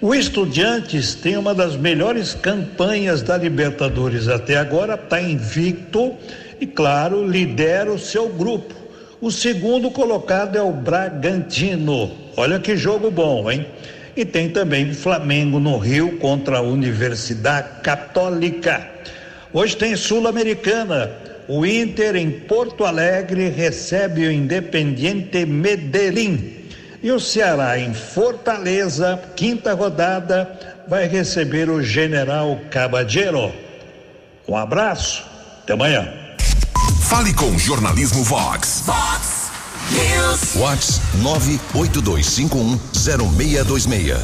O 0.00 0.14
Estudiantes 0.14 1.16
tem 1.16 1.36
uma 1.36 1.52
das 1.52 1.74
melhores 1.74 2.32
campanhas 2.32 3.20
da 3.20 3.36
Libertadores 3.36 4.28
até 4.28 4.56
agora, 4.56 4.94
está 4.94 5.20
invicto 5.20 6.14
e, 6.60 6.66
claro, 6.68 7.28
lidera 7.28 7.90
o 7.90 7.98
seu 7.98 8.28
grupo. 8.28 8.76
O 9.20 9.32
segundo 9.32 9.90
colocado 9.90 10.54
é 10.54 10.62
o 10.62 10.70
Bragantino. 10.70 12.12
Olha 12.36 12.60
que 12.60 12.76
jogo 12.76 13.10
bom, 13.10 13.50
hein? 13.50 13.66
E 14.16 14.24
tem 14.24 14.48
também 14.50 14.94
Flamengo 14.94 15.58
no 15.58 15.76
Rio 15.78 16.16
contra 16.18 16.58
a 16.58 16.62
Universidade 16.62 17.80
Católica. 17.82 18.88
Hoje 19.52 19.76
tem 19.76 19.96
Sul-Americana. 19.96 21.10
O 21.48 21.66
Inter 21.66 22.14
em 22.14 22.30
Porto 22.30 22.84
Alegre 22.84 23.48
recebe 23.48 24.28
o 24.28 24.30
Independiente 24.30 25.44
Medellín. 25.44 26.57
E 27.00 27.12
o 27.12 27.20
Ceará 27.20 27.78
em 27.78 27.94
Fortaleza, 27.94 29.20
quinta 29.36 29.72
rodada, 29.72 30.50
vai 30.88 31.06
receber 31.06 31.70
o 31.70 31.80
General 31.80 32.58
Cabadeiro. 32.70 33.52
Um 34.48 34.56
abraço, 34.56 35.24
até 35.62 35.74
amanhã. 35.74 36.12
Fale 37.02 37.32
com 37.34 37.56
Jornalismo 37.56 38.24
Vox. 38.24 38.82
Fox 38.84 39.48
News. 39.92 40.54
Vox 40.54 41.00
982510626. 41.22 44.18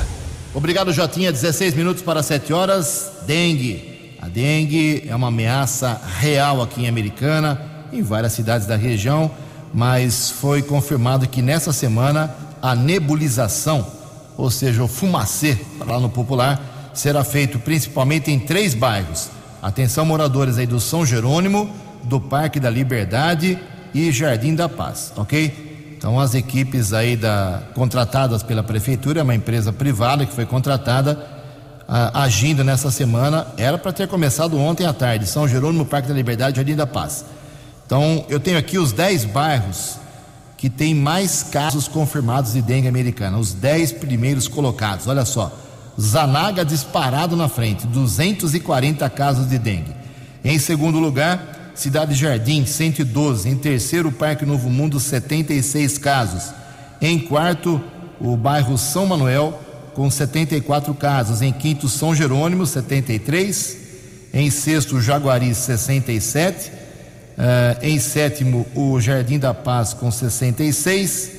Obrigado, 0.52 0.92
Jotinha. 0.92 1.30
16 1.30 1.74
minutos 1.74 2.02
para 2.02 2.20
7 2.22 2.52
horas. 2.52 3.12
Dengue. 3.26 4.16
A 4.20 4.28
dengue 4.28 5.04
é 5.08 5.14
uma 5.14 5.28
ameaça 5.28 6.00
real 6.18 6.60
aqui 6.60 6.82
em 6.82 6.88
Americana, 6.88 7.62
em 7.92 8.02
várias 8.02 8.32
cidades 8.32 8.66
da 8.66 8.74
região, 8.74 9.30
mas 9.72 10.30
foi 10.30 10.60
confirmado 10.62 11.28
que 11.28 11.40
nessa 11.42 11.72
semana 11.72 12.34
a 12.64 12.74
nebulização, 12.74 13.86
ou 14.38 14.50
seja, 14.50 14.82
o 14.82 14.88
fumacê, 14.88 15.58
lá 15.86 16.00
no 16.00 16.08
popular, 16.08 16.90
será 16.94 17.22
feito 17.22 17.58
principalmente 17.58 18.30
em 18.30 18.38
três 18.38 18.72
bairros. 18.72 19.28
Atenção, 19.60 20.06
moradores 20.06 20.56
aí 20.56 20.66
do 20.66 20.80
São 20.80 21.04
Jerônimo, 21.04 21.70
do 22.04 22.18
Parque 22.18 22.58
da 22.58 22.70
Liberdade 22.70 23.58
e 23.92 24.10
Jardim 24.10 24.54
da 24.54 24.66
Paz, 24.66 25.12
ok? 25.14 25.94
Então, 25.94 26.18
as 26.18 26.34
equipes 26.34 26.94
aí 26.94 27.18
da, 27.18 27.64
contratadas 27.74 28.42
pela 28.42 28.62
prefeitura, 28.62 29.20
é 29.20 29.22
uma 29.22 29.34
empresa 29.34 29.70
privada 29.70 30.24
que 30.24 30.32
foi 30.32 30.46
contratada, 30.46 31.22
ah, 31.86 32.22
agindo 32.22 32.64
nessa 32.64 32.90
semana, 32.90 33.46
era 33.58 33.76
para 33.76 33.92
ter 33.92 34.08
começado 34.08 34.58
ontem 34.58 34.86
à 34.86 34.92
tarde, 34.94 35.26
São 35.26 35.46
Jerônimo, 35.46 35.84
Parque 35.84 36.08
da 36.08 36.14
Liberdade, 36.14 36.56
Jardim 36.56 36.74
da 36.74 36.86
Paz. 36.86 37.26
Então, 37.84 38.24
eu 38.30 38.40
tenho 38.40 38.56
aqui 38.56 38.78
os 38.78 38.90
10 38.90 39.26
bairros 39.26 40.02
que 40.56 40.70
tem 40.70 40.94
mais 40.94 41.42
casos 41.42 41.88
confirmados 41.88 42.52
de 42.52 42.62
dengue 42.62 42.88
americana, 42.88 43.38
os 43.38 43.52
10 43.52 43.92
primeiros 43.92 44.48
colocados. 44.48 45.06
Olha 45.06 45.24
só, 45.24 45.52
Zanaga 46.00 46.64
disparado 46.64 47.36
na 47.36 47.48
frente, 47.48 47.86
240 47.86 49.08
casos 49.10 49.48
de 49.48 49.58
dengue. 49.58 49.94
Em 50.44 50.58
segundo 50.58 50.98
lugar, 50.98 51.72
Cidade 51.74 52.14
Jardim, 52.14 52.64
112. 52.64 53.48
Em 53.48 53.56
terceiro, 53.56 54.12
Parque 54.12 54.46
Novo 54.46 54.70
Mundo, 54.70 55.00
76 55.00 55.98
casos. 55.98 56.54
Em 57.00 57.18
quarto, 57.18 57.80
o 58.20 58.36
bairro 58.36 58.78
São 58.78 59.06
Manuel, 59.06 59.60
com 59.92 60.08
74 60.10 60.94
casos. 60.94 61.42
Em 61.42 61.52
quinto, 61.52 61.88
São 61.88 62.14
Jerônimo, 62.14 62.64
73. 62.64 63.76
Em 64.32 64.50
sexto, 64.50 65.00
Jaguari, 65.00 65.54
67. 65.54 66.72
Uh, 67.36 67.78
em 67.82 67.98
sétimo, 67.98 68.66
o 68.74 69.00
Jardim 69.00 69.38
da 69.38 69.52
Paz 69.52 69.92
com 69.92 70.10
66. 70.10 71.32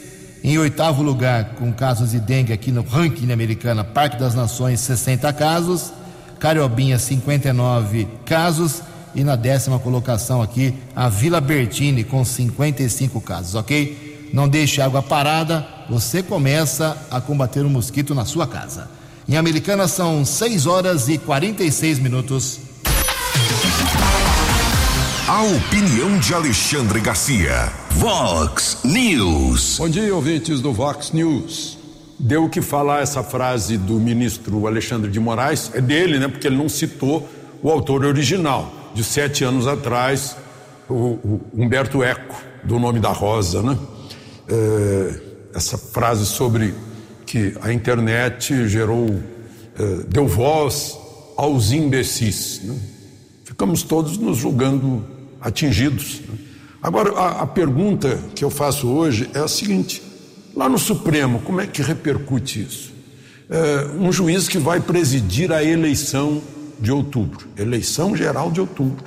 Em 0.43 0.57
oitavo 0.57 1.01
lugar, 1.01 1.55
com 1.55 1.71
casos 1.73 2.11
de 2.11 2.19
dengue 2.19 2.53
aqui 2.53 2.71
no 2.71 2.83
ranking 2.83 3.31
americana, 3.31 3.83
Parque 3.83 4.17
das 4.17 4.35
Nações, 4.35 4.79
60 4.81 5.31
casos. 5.33 5.91
Cariobinha, 6.39 6.99
59 6.99 8.07
casos. 8.25 8.81
E 9.15 9.23
na 9.23 9.35
décima 9.35 9.79
colocação 9.79 10.41
aqui, 10.41 10.73
a 10.95 11.07
Vila 11.07 11.39
Bertini, 11.39 12.03
com 12.03 12.23
55 12.25 13.21
casos, 13.21 13.55
ok? 13.55 14.29
Não 14.33 14.49
deixe 14.49 14.81
água 14.81 15.01
parada, 15.01 15.65
você 15.89 16.21
começa 16.21 16.97
a 17.09 17.21
combater 17.21 17.61
o 17.65 17.69
mosquito 17.69 18.13
na 18.13 18.25
sua 18.25 18.45
casa. 18.45 18.89
Em 19.27 19.37
Americana 19.37 19.87
são 19.87 20.25
6 20.25 20.67
horas 20.67 21.07
e 21.07 21.17
46 21.17 21.99
minutos. 21.99 22.59
A 25.27 25.41
opinião 25.41 26.19
de 26.19 26.35
Alexandre 26.35 26.99
Garcia. 26.99 27.73
Vox 27.93 28.77
News. 28.83 29.79
Bom 29.79 29.89
dia, 29.89 30.13
ouvintes 30.13 30.61
do 30.61 30.71
Vox 30.71 31.11
News. 31.13 31.79
Deu 32.19 32.43
o 32.43 32.49
que 32.49 32.61
falar 32.61 33.01
essa 33.01 33.23
frase 33.23 33.75
do 33.75 33.93
ministro 33.93 34.67
Alexandre 34.67 35.09
de 35.09 35.19
Moraes, 35.19 35.71
é 35.73 35.81
dele, 35.81 36.19
né? 36.19 36.27
Porque 36.27 36.45
ele 36.45 36.55
não 36.55 36.69
citou 36.69 37.27
o 37.63 37.71
autor 37.71 38.05
original, 38.05 38.71
de 38.93 39.03
sete 39.03 39.43
anos 39.43 39.65
atrás, 39.65 40.37
o, 40.87 40.93
o 40.93 41.41
Humberto 41.55 42.03
Eco, 42.03 42.39
do 42.63 42.77
Nome 42.77 42.99
da 42.99 43.09
Rosa, 43.09 43.63
né? 43.63 43.75
É, 44.47 45.21
essa 45.55 45.75
frase 45.75 46.27
sobre 46.27 46.75
que 47.25 47.57
a 47.63 47.73
internet 47.73 48.69
gerou, 48.69 49.07
é, 49.75 50.03
deu 50.07 50.27
voz 50.27 50.95
aos 51.35 51.71
imbecis. 51.71 52.61
Né? 52.63 52.77
Ficamos 53.43 53.81
todos 53.81 54.19
nos 54.19 54.37
julgando 54.37 55.14
atingidos. 55.41 56.21
Né? 56.27 56.37
Agora, 56.81 57.11
a, 57.13 57.41
a 57.41 57.47
pergunta 57.47 58.19
que 58.35 58.43
eu 58.43 58.49
faço 58.49 58.87
hoje 58.87 59.29
é 59.33 59.39
a 59.39 59.47
seguinte: 59.47 60.01
lá 60.55 60.69
no 60.69 60.77
Supremo, 60.77 61.39
como 61.39 61.61
é 61.61 61.67
que 61.67 61.81
repercute 61.81 62.61
isso? 62.61 62.93
É, 63.49 63.87
um 63.99 64.11
juiz 64.11 64.47
que 64.47 64.57
vai 64.57 64.79
presidir 64.79 65.51
a 65.51 65.63
eleição 65.63 66.41
de 66.79 66.91
outubro, 66.91 67.47
eleição 67.57 68.15
geral 68.15 68.51
de 68.51 68.59
outubro, 68.59 69.05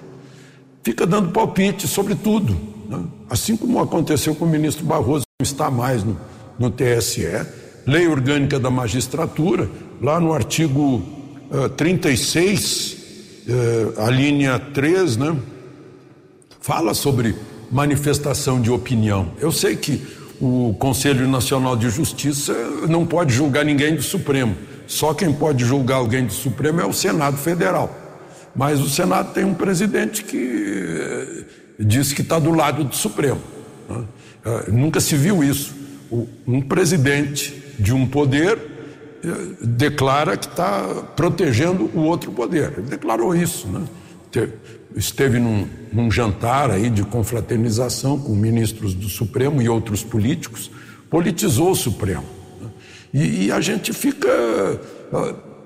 fica 0.83 1.07
dando 1.07 1.31
palpite 1.31 1.87
sobre 1.87 2.15
tudo, 2.15 2.57
né? 2.89 3.05
assim 3.29 3.57
como 3.57 3.81
aconteceu 3.81 4.35
com 4.35 4.45
o 4.45 4.49
ministro 4.49 4.85
Barroso, 4.85 5.25
não 5.41 5.45
está 5.45 5.71
mais 5.71 6.03
no, 6.05 6.19
no 6.59 6.71
TSE, 6.71 7.27
lei 7.87 8.07
orgânica 8.07 8.59
da 8.59 8.71
magistratura, 8.71 9.69
lá 10.01 10.21
no 10.21 10.33
artigo 10.33 11.03
uh, 11.51 11.69
36, 11.71 12.97
uh, 13.49 14.03
a 14.03 14.11
linha 14.11 14.59
3, 14.59 15.17
né? 15.17 15.37
Fala 16.69 16.93
sobre 16.93 17.35
manifestação 17.73 18.61
de 18.61 18.71
opinião. 18.71 19.33
Eu 19.41 19.51
sei 19.51 19.75
que 19.75 20.07
o 20.39 20.77
Conselho 20.79 21.27
Nacional 21.27 21.75
de 21.75 21.89
Justiça 21.89 22.53
não 22.87 23.07
pode 23.07 23.33
julgar 23.33 23.65
ninguém 23.65 23.95
do 23.95 24.03
Supremo. 24.03 24.55
Só 24.87 25.15
quem 25.15 25.33
pode 25.33 25.65
julgar 25.65 25.97
alguém 25.97 26.27
do 26.27 26.33
Supremo 26.33 26.83
é 26.83 26.85
o 26.85 26.93
Senado 26.93 27.39
Federal. 27.39 27.91
Mas 28.55 28.81
o 28.81 28.89
Senado 28.91 29.33
tem 29.33 29.47
um 29.47 29.55
presidente 29.55 30.23
que 30.23 30.37
eh, 30.37 31.45
diz 31.79 32.13
que 32.13 32.21
está 32.21 32.39
do 32.39 32.51
lado 32.51 32.85
do 32.85 32.95
Supremo. 32.95 33.41
Né? 33.89 34.05
Eh, 34.45 34.65
nunca 34.71 35.01
se 35.01 35.17
viu 35.17 35.43
isso. 35.43 35.75
Um 36.47 36.61
presidente 36.61 37.63
de 37.79 37.95
um 37.95 38.07
poder 38.07 38.59
eh, 39.25 39.29
declara 39.63 40.37
que 40.37 40.47
está 40.47 40.83
protegendo 41.17 41.91
o 41.95 42.01
outro 42.01 42.31
poder. 42.31 42.75
Ele 42.77 42.89
declarou 42.89 43.35
isso. 43.35 43.67
Né? 43.69 43.85
Esteve 44.95 45.39
num, 45.39 45.67
num, 45.93 46.11
jantar 46.11 46.71
aí 46.71 46.91
de 46.91 47.03
confraternização 47.03 48.19
com 48.19 48.35
ministros 48.35 48.95
do 48.95 49.09
Supremo 49.09 49.63
e 49.63 49.69
outros 49.69 50.03
políticos, 50.03 50.71
politizou 51.09 51.71
o 51.71 51.75
Supremo. 51.75 52.25
Né? 52.61 52.69
E, 53.15 53.47
e, 53.47 53.53
a 53.53 53.61
gente 53.61 53.93
fica. 53.93 54.29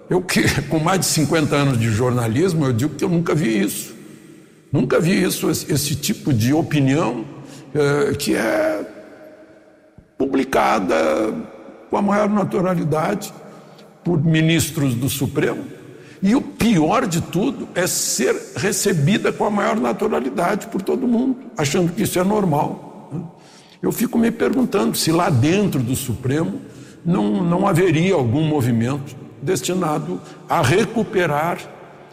Eu 0.08 0.22
que 0.22 0.42
com 0.68 0.78
mais 0.78 1.00
de 1.00 1.06
50 1.06 1.54
anos 1.54 1.78
de 1.78 1.90
jornalismo, 1.90 2.66
eu 2.66 2.72
digo 2.72 2.94
que 2.94 3.04
eu 3.04 3.08
nunca 3.08 3.34
vi 3.34 3.60
isso. 3.60 3.94
Nunca 4.70 4.98
vi 4.98 5.22
isso, 5.22 5.50
esse, 5.50 5.94
tipo 5.94 6.32
de 6.32 6.54
opinião 6.54 7.26
é, 7.74 8.14
que 8.14 8.34
é 8.34 8.86
publicada 10.16 10.94
com 11.90 11.96
a 11.98 12.00
maior 12.00 12.30
naturalidade 12.30 13.34
por 14.02 14.24
ministros 14.24 14.94
do 14.94 15.10
Supremo 15.10 15.81
e 16.22 16.36
o 16.36 16.40
pior 16.40 17.06
de 17.06 17.20
tudo 17.20 17.68
é 17.74 17.86
ser 17.86 18.34
recebida 18.56 19.32
com 19.32 19.44
a 19.44 19.50
maior 19.50 19.76
naturalidade 19.76 20.68
por 20.68 20.80
todo 20.80 21.08
mundo, 21.08 21.36
achando 21.58 21.92
que 21.92 22.02
isso 22.02 22.18
é 22.18 22.22
normal. 22.22 23.10
Né? 23.12 23.20
Eu 23.82 23.90
fico 23.90 24.16
me 24.16 24.30
perguntando 24.30 24.96
se 24.96 25.10
lá 25.10 25.28
dentro 25.28 25.82
do 25.82 25.96
Supremo 25.96 26.60
não, 27.04 27.42
não 27.42 27.66
haveria 27.66 28.14
algum 28.14 28.42
movimento 28.42 29.16
destinado 29.42 30.20
a 30.48 30.62
recuperar 30.62 31.58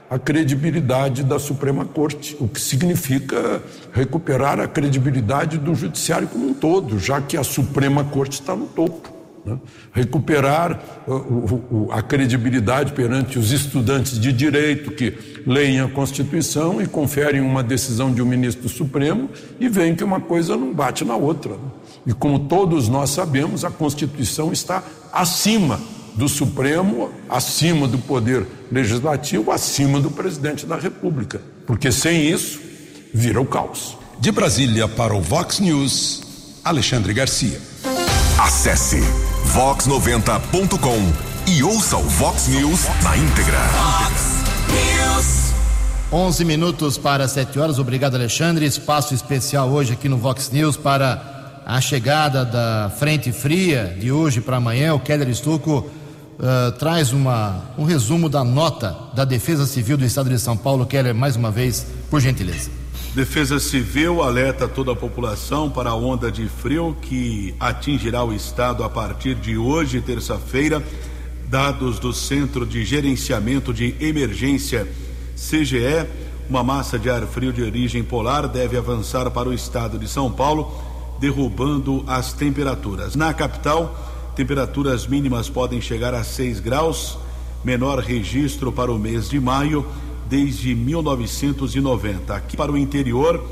a 0.09 0.17
credibilidade 0.17 1.23
da 1.23 1.37
Suprema 1.37 1.85
Corte, 1.85 2.35
o 2.39 2.47
que 2.47 2.59
significa 2.59 3.61
recuperar 3.93 4.59
a 4.59 4.67
credibilidade 4.67 5.59
do 5.59 5.75
Judiciário 5.75 6.27
como 6.27 6.47
um 6.47 6.53
todo, 6.55 6.97
já 6.97 7.21
que 7.21 7.37
a 7.37 7.43
Suprema 7.43 8.03
Corte 8.03 8.41
está 8.41 8.55
no 8.55 8.65
topo. 8.65 9.18
Né? 9.49 9.57
Recuperar 9.91 10.79
uh, 11.07 11.87
a 11.91 12.01
credibilidade 12.01 12.93
perante 12.93 13.39
os 13.39 13.51
estudantes 13.51 14.19
de 14.19 14.31
direito 14.31 14.91
que 14.91 15.13
leem 15.45 15.79
a 15.79 15.87
Constituição 15.87 16.81
e 16.81 16.85
conferem 16.85 17.41
uma 17.41 17.63
decisão 17.63 18.13
de 18.13 18.21
um 18.21 18.25
ministro 18.25 18.69
supremo 18.69 19.29
e 19.59 19.67
veem 19.67 19.95
que 19.95 20.03
uma 20.03 20.21
coisa 20.21 20.55
não 20.55 20.73
bate 20.73 21.03
na 21.03 21.15
outra. 21.15 21.53
Né? 21.53 21.71
E 22.07 22.13
como 22.13 22.39
todos 22.39 22.87
nós 22.87 23.09
sabemos, 23.09 23.65
a 23.65 23.71
Constituição 23.71 24.53
está 24.53 24.83
acima 25.11 25.79
do 26.15 26.27
Supremo, 26.27 27.09
acima 27.29 27.87
do 27.87 27.97
Poder 27.97 28.45
Legislativo, 28.71 29.51
acima 29.51 29.99
do 29.99 30.11
Presidente 30.11 30.65
da 30.65 30.75
República. 30.75 31.41
Porque 31.65 31.91
sem 31.91 32.29
isso, 32.29 32.59
vira 33.13 33.41
o 33.41 33.45
caos. 33.45 33.97
De 34.19 34.31
Brasília 34.31 34.87
para 34.87 35.15
o 35.15 35.21
Vox 35.21 35.59
News, 35.59 36.61
Alexandre 36.63 37.13
Garcia. 37.13 37.59
Acesse 38.37 39.01
vox90.com 39.49 41.51
e 41.51 41.63
ouça 41.63 41.97
o 41.97 42.03
Vox 42.03 42.47
News 42.47 42.85
na 43.03 43.17
íntegra. 43.17 43.57
Vox 43.57 44.35
News. 44.69 45.53
11 46.11 46.45
minutos 46.45 46.99
para 46.99 47.27
7 47.27 47.57
horas. 47.57 47.79
Obrigado, 47.79 48.13
Alexandre. 48.13 48.65
Espaço 48.65 49.15
especial 49.15 49.69
hoje 49.69 49.93
aqui 49.93 50.07
no 50.07 50.17
Vox 50.17 50.51
News 50.51 50.77
para 50.77 51.63
a 51.65 51.81
chegada 51.81 52.45
da 52.45 52.91
frente 52.95 53.31
fria 53.31 53.97
de 53.99 54.11
hoje 54.11 54.39
para 54.39 54.57
amanhã. 54.57 54.93
O 54.93 54.99
Keller 54.99 55.35
Stucco 55.35 55.79
uh, 55.79 56.71
traz 56.73 57.11
uma, 57.11 57.63
um 57.75 57.85
resumo 57.85 58.29
da 58.29 58.43
nota 58.43 58.95
da 59.15 59.25
Defesa 59.25 59.65
Civil 59.65 59.97
do 59.97 60.05
Estado 60.05 60.29
de 60.29 60.37
São 60.37 60.55
Paulo. 60.55 60.85
Keller, 60.85 61.15
mais 61.15 61.35
uma 61.35 61.49
vez, 61.49 61.87
por 62.11 62.21
gentileza. 62.21 62.78
Defesa 63.13 63.59
Civil 63.59 64.21
alerta 64.21 64.67
toda 64.67 64.91
a 64.91 64.95
população 64.95 65.67
para 65.67 65.89
a 65.89 65.95
onda 65.95 66.31
de 66.31 66.47
frio 66.47 66.95
que 67.01 67.55
atingirá 67.59 68.23
o 68.23 68.31
estado 68.31 68.83
a 68.83 68.89
partir 68.89 69.33
de 69.33 69.57
hoje, 69.57 69.99
terça-feira. 69.99 70.83
Dados 71.47 71.97
do 71.97 72.13
Centro 72.13 72.67
de 72.67 72.85
Gerenciamento 72.85 73.73
de 73.73 73.95
Emergência 73.99 74.87
CGE, 75.35 76.05
uma 76.47 76.63
massa 76.63 76.99
de 76.99 77.09
ar 77.09 77.23
frio 77.23 77.51
de 77.51 77.63
origem 77.63 78.03
polar 78.03 78.47
deve 78.47 78.77
avançar 78.77 79.31
para 79.31 79.49
o 79.49 79.53
estado 79.53 79.97
de 79.97 80.07
São 80.07 80.31
Paulo, 80.31 80.71
derrubando 81.19 82.03
as 82.05 82.31
temperaturas. 82.31 83.15
Na 83.15 83.33
capital, 83.33 84.31
temperaturas 84.35 85.07
mínimas 85.07 85.49
podem 85.49 85.81
chegar 85.81 86.13
a 86.13 86.23
6 86.23 86.59
graus, 86.59 87.17
menor 87.63 87.97
registro 87.97 88.71
para 88.71 88.91
o 88.91 88.99
mês 88.99 89.27
de 89.27 89.39
maio 89.39 89.83
desde 90.29 90.75
1990. 90.75 92.35
Aqui 92.35 92.55
para 92.55 92.71
o 92.71 92.77
interior, 92.77 93.43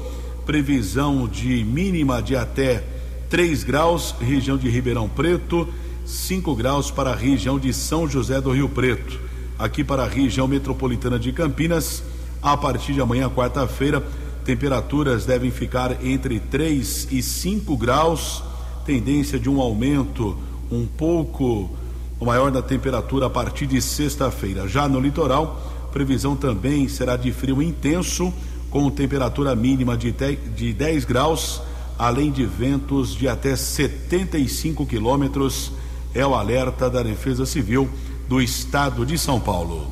previsão 0.46 1.28
de 1.28 1.64
mínima 1.64 2.22
de 2.22 2.36
até 2.36 2.84
3 3.30 3.64
graus, 3.64 4.14
região 4.22 4.58
de 4.58 4.70
Ribeirão 4.70 5.10
Preto, 5.10 5.68
5 6.06 6.56
graus 6.56 6.92
para 6.92 7.12
a 7.12 7.16
região 7.16 7.60
de 7.60 7.74
São 7.74 8.08
José 8.08 8.40
do 8.40 8.52
Rio 8.52 8.70
Preto. 8.70 9.20
Aqui 9.58 9.84
para 9.84 10.04
a 10.04 10.08
região 10.08 10.48
metropolitana 10.48 11.18
de 11.18 11.32
Campinas, 11.32 12.04
a 12.42 12.56
partir 12.56 12.94
de 12.94 13.02
amanhã, 13.02 13.28
quarta-feira, 13.28 14.06
temperaturas 14.46 15.26
devem 15.26 15.50
ficar 15.50 16.06
entre 16.06 16.40
3 16.40 17.08
e 17.12 17.22
5 17.24 17.76
graus, 17.76 18.44
tendência 18.86 19.40
de 19.40 19.50
um 19.50 19.60
aumento 19.60 20.38
um 20.72 20.86
pouco 20.86 21.70
maior 22.22 22.52
da 22.52 22.62
temperatura 22.62 23.26
a 23.26 23.30
partir 23.30 23.66
de 23.66 23.82
sexta-feira. 23.82 24.68
Já 24.68 24.88
no 24.88 25.00
litoral, 25.00 25.77
Previsão 25.92 26.36
também 26.36 26.88
será 26.88 27.16
de 27.18 27.32
frio 27.32 27.62
intenso, 27.62 28.34
com 28.70 28.90
temperatura 28.90 29.56
mínima 29.56 29.98
de 29.98 30.74
10 30.74 31.06
graus, 31.06 31.62
além 31.98 32.32
de 32.32 32.46
ventos 32.46 33.16
de 33.16 33.28
até 33.28 33.56
75 33.56 34.86
quilômetros. 34.86 35.72
É 36.14 36.26
o 36.26 36.36
alerta 36.36 36.90
da 36.90 37.04
Defesa 37.04 37.46
Civil 37.46 37.90
do 38.28 38.42
Estado 38.42 39.06
de 39.06 39.18
São 39.18 39.40
Paulo. 39.40 39.92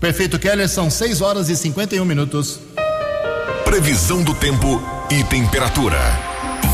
Perfeito, 0.00 0.38
Keller, 0.38 0.68
são 0.68 0.90
6 0.90 1.20
horas 1.20 1.48
e 1.48 1.56
51 1.56 2.04
minutos. 2.04 2.60
Previsão 3.64 4.22
do 4.22 4.34
tempo 4.34 4.80
e 5.10 5.24
temperatura. 5.24 5.98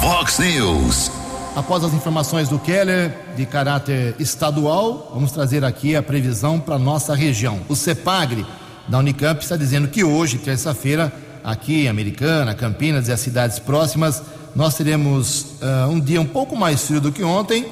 Vox 0.00 0.38
News. 0.38 1.23
Após 1.56 1.84
as 1.84 1.94
informações 1.94 2.48
do 2.48 2.58
Keller, 2.58 3.16
de 3.36 3.46
caráter 3.46 4.16
estadual, 4.18 5.12
vamos 5.14 5.30
trazer 5.30 5.64
aqui 5.64 5.94
a 5.94 6.02
previsão 6.02 6.58
para 6.58 6.76
nossa 6.80 7.14
região. 7.14 7.60
O 7.68 7.76
CEPAGRE 7.76 8.44
da 8.88 8.98
Unicamp 8.98 9.40
está 9.40 9.56
dizendo 9.56 9.86
que 9.86 10.02
hoje, 10.02 10.38
terça-feira, 10.38 11.12
aqui 11.44 11.84
em 11.84 11.88
Americana, 11.88 12.54
Campinas 12.54 13.06
e 13.06 13.12
as 13.12 13.20
cidades 13.20 13.60
próximas, 13.60 14.20
nós 14.52 14.74
teremos 14.74 15.42
uh, 15.62 15.88
um 15.88 16.00
dia 16.00 16.20
um 16.20 16.26
pouco 16.26 16.56
mais 16.56 16.82
frio 16.82 17.00
do 17.00 17.12
que 17.12 17.22
ontem, 17.22 17.66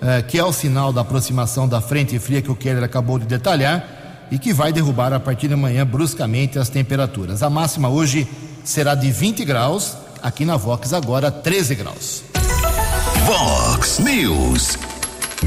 eh, 0.00 0.22
que 0.22 0.38
é 0.38 0.44
o 0.44 0.52
sinal 0.52 0.92
da 0.92 1.02
aproximação 1.02 1.68
da 1.68 1.80
frente 1.80 2.18
fria 2.18 2.40
que 2.40 2.50
o 2.50 2.56
Keller 2.56 2.84
acabou 2.84 3.18
de 3.18 3.26
detalhar 3.26 4.26
e 4.30 4.38
que 4.38 4.52
vai 4.52 4.72
derrubar 4.72 5.12
a 5.12 5.20
partir 5.20 5.48
de 5.48 5.54
amanhã 5.54 5.86
bruscamente 5.86 6.58
as 6.58 6.68
temperaturas. 6.68 7.42
A 7.42 7.50
máxima 7.50 7.88
hoje 7.88 8.26
será 8.64 8.94
de 8.94 9.10
20 9.10 9.44
graus, 9.44 9.94
aqui 10.22 10.44
na 10.44 10.56
Vox 10.56 10.92
agora 10.92 11.30
13 11.30 11.74
graus. 11.74 12.25
Vox 13.24 13.98
News. 13.98 14.78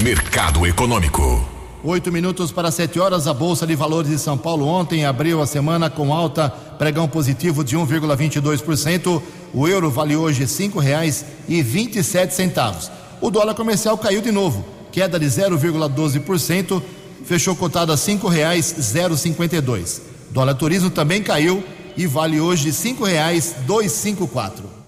Mercado 0.04 0.66
Econômico. 0.66 1.48
Oito 1.84 2.12
minutos 2.12 2.52
para 2.52 2.72
sete 2.72 3.00
horas, 3.00 3.28
a 3.28 3.34
Bolsa 3.34 3.66
de 3.66 3.76
Valores 3.76 4.10
de 4.10 4.18
São 4.18 4.38
Paulo 4.38 4.68
ontem 4.68 5.06
abriu 5.06 5.42
a 5.42 5.48
semana 5.48 5.90
com 5.90 6.14
alta, 6.14 6.50
pregão 6.50 7.08
positivo 7.08 7.64
de 7.64 7.78
1,22%. 7.78 9.22
O 9.54 9.68
euro 9.68 9.90
vale 9.90 10.16
hoje 10.16 10.48
cinco 10.48 10.80
reais 10.80 11.26
e 11.48 11.62
vinte 11.62 11.98
e 12.00 12.04
sete 12.04 12.34
centavos. 12.34 12.92
O 13.22 13.30
dólar 13.30 13.54
comercial 13.54 13.98
caiu 13.98 14.22
de 14.22 14.32
novo, 14.32 14.66
queda 14.92 15.20
de 15.20 15.28
0,12%, 15.28 16.82
fechou 17.24 17.56
cotado 17.56 17.92
a 17.92 17.98
cinco 17.98 18.28
reais 18.28 18.76
0,52. 18.80 20.02
Dólar 20.32 20.56
turismo 20.56 20.90
também 20.90 21.24
caiu 21.24 21.64
e 21.96 22.06
vale 22.08 22.42
hoje 22.42 22.74
cinco 22.74 23.06
reais 23.06 23.56
254. 23.66 24.64
Vox 24.64 24.79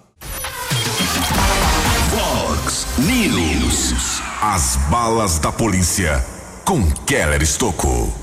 News. 3.01 4.21
As 4.39 4.75
balas 4.91 5.39
da 5.39 5.51
polícia 5.51 6.23
com 6.63 6.87
Keller 6.91 7.41
Estocou. 7.41 8.13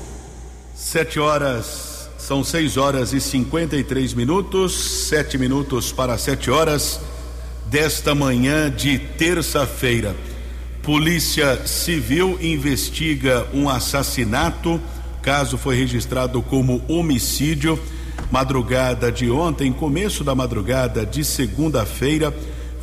Sete 0.73 1.19
horas, 1.19 2.09
são 2.17 2.45
seis 2.45 2.77
horas 2.77 3.11
e 3.11 3.19
53 3.19 4.13
minutos, 4.13 5.07
sete 5.09 5.37
minutos 5.37 5.91
para 5.91 6.17
sete 6.17 6.49
horas 6.49 7.01
desta 7.65 8.15
manhã 8.15 8.71
de 8.71 8.97
terça-feira. 8.97 10.15
Polícia 10.81 11.67
Civil 11.67 12.37
investiga 12.39 13.45
um 13.53 13.67
assassinato. 13.67 14.79
Caso 15.21 15.57
foi 15.57 15.75
registrado 15.75 16.41
como 16.41 16.81
homicídio. 16.87 17.77
Madrugada 18.31 19.11
de 19.11 19.29
ontem, 19.29 19.73
começo 19.73 20.23
da 20.23 20.33
madrugada 20.33 21.05
de 21.05 21.25
segunda-feira, 21.25 22.33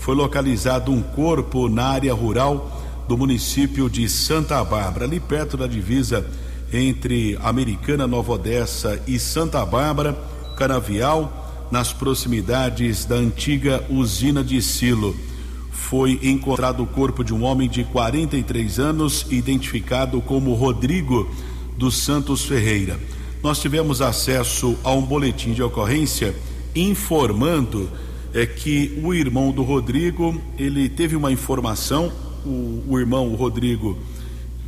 foi 0.07 0.14
localizado 0.14 0.92
um 0.92 1.03
corpo 1.03 1.69
na 1.69 1.87
área 1.87 2.14
rural 2.14 2.81
do 3.09 3.19
município 3.19 3.90
de 3.90 4.09
Santa 4.09 4.62
Bárbara, 4.62 5.05
ali 5.05 5.19
perto 5.19 5.57
da 5.57 5.66
divisa 5.66 6.25
entre 6.73 7.37
Americana, 7.42 8.07
Nova 8.07 8.35
Odessa 8.35 9.03
e 9.05 9.19
Santa 9.19 9.66
Bárbara, 9.66 10.16
Canavial, 10.57 11.66
nas 11.73 11.92
proximidades 11.92 13.05
da 13.05 13.16
antiga 13.16 13.85
usina 13.90 14.45
de 14.45 14.62
Silo. 14.62 15.12
Foi 15.73 16.21
encontrado 16.23 16.85
o 16.85 16.87
corpo 16.87 17.25
de 17.25 17.35
um 17.35 17.42
homem 17.42 17.69
de 17.69 17.83
43 17.83 18.79
anos, 18.79 19.27
identificado 19.29 20.21
como 20.21 20.55
Rodrigo 20.55 21.29
dos 21.77 21.97
Santos 21.97 22.45
Ferreira. 22.45 22.97
Nós 23.42 23.59
tivemos 23.59 24.01
acesso 24.01 24.79
a 24.85 24.92
um 24.92 25.03
boletim 25.03 25.53
de 25.53 25.64
ocorrência 25.64 26.33
informando 26.77 27.90
é 28.37 28.44
que 28.44 29.01
o 29.03 29.14
irmão 29.14 29.51
do 29.51 29.62
Rodrigo, 29.62 30.38
ele 30.59 30.90
teve 30.90 31.16
uma 31.16 31.33
informação 31.33 32.12
o, 32.46 32.83
o 32.87 32.99
irmão, 32.99 33.29
o 33.29 33.35
Rodrigo, 33.35 33.99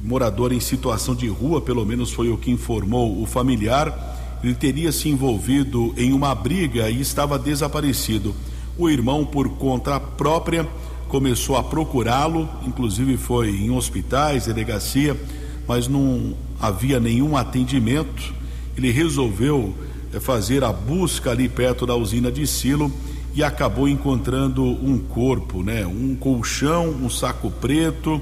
morador 0.02 0.52
em 0.52 0.60
situação 0.60 1.14
de 1.14 1.28
rua, 1.28 1.60
pelo 1.60 1.84
menos 1.84 2.10
foi 2.10 2.30
o 2.30 2.36
que 2.36 2.50
informou 2.50 3.22
o 3.22 3.26
familiar, 3.26 4.38
ele 4.42 4.54
teria 4.54 4.90
se 4.90 5.08
envolvido 5.08 5.94
em 5.96 6.12
uma 6.12 6.34
briga 6.34 6.90
e 6.90 7.00
estava 7.00 7.38
desaparecido. 7.38 8.34
O 8.76 8.88
irmão, 8.88 9.24
por 9.24 9.48
conta 9.50 10.00
própria, 10.00 10.66
começou 11.08 11.56
a 11.56 11.62
procurá-lo, 11.62 12.48
inclusive 12.66 13.16
foi 13.16 13.50
em 13.50 13.70
hospitais, 13.70 14.46
delegacia, 14.46 15.16
mas 15.66 15.88
não 15.88 16.34
havia 16.60 16.98
nenhum 16.98 17.36
atendimento. 17.36 18.34
Ele 18.76 18.90
resolveu 18.90 19.74
eh, 20.12 20.20
fazer 20.20 20.64
a 20.64 20.72
busca 20.72 21.30
ali 21.32 21.48
perto 21.48 21.84
da 21.84 21.94
usina 21.94 22.30
de 22.30 22.46
Silo 22.46 22.92
e 23.34 23.42
acabou 23.42 23.88
encontrando 23.88 24.64
um 24.64 24.98
corpo, 24.98 25.62
né? 25.62 25.86
Um 25.86 26.16
colchão, 26.16 26.88
um 26.88 27.08
saco 27.08 27.50
preto. 27.50 28.20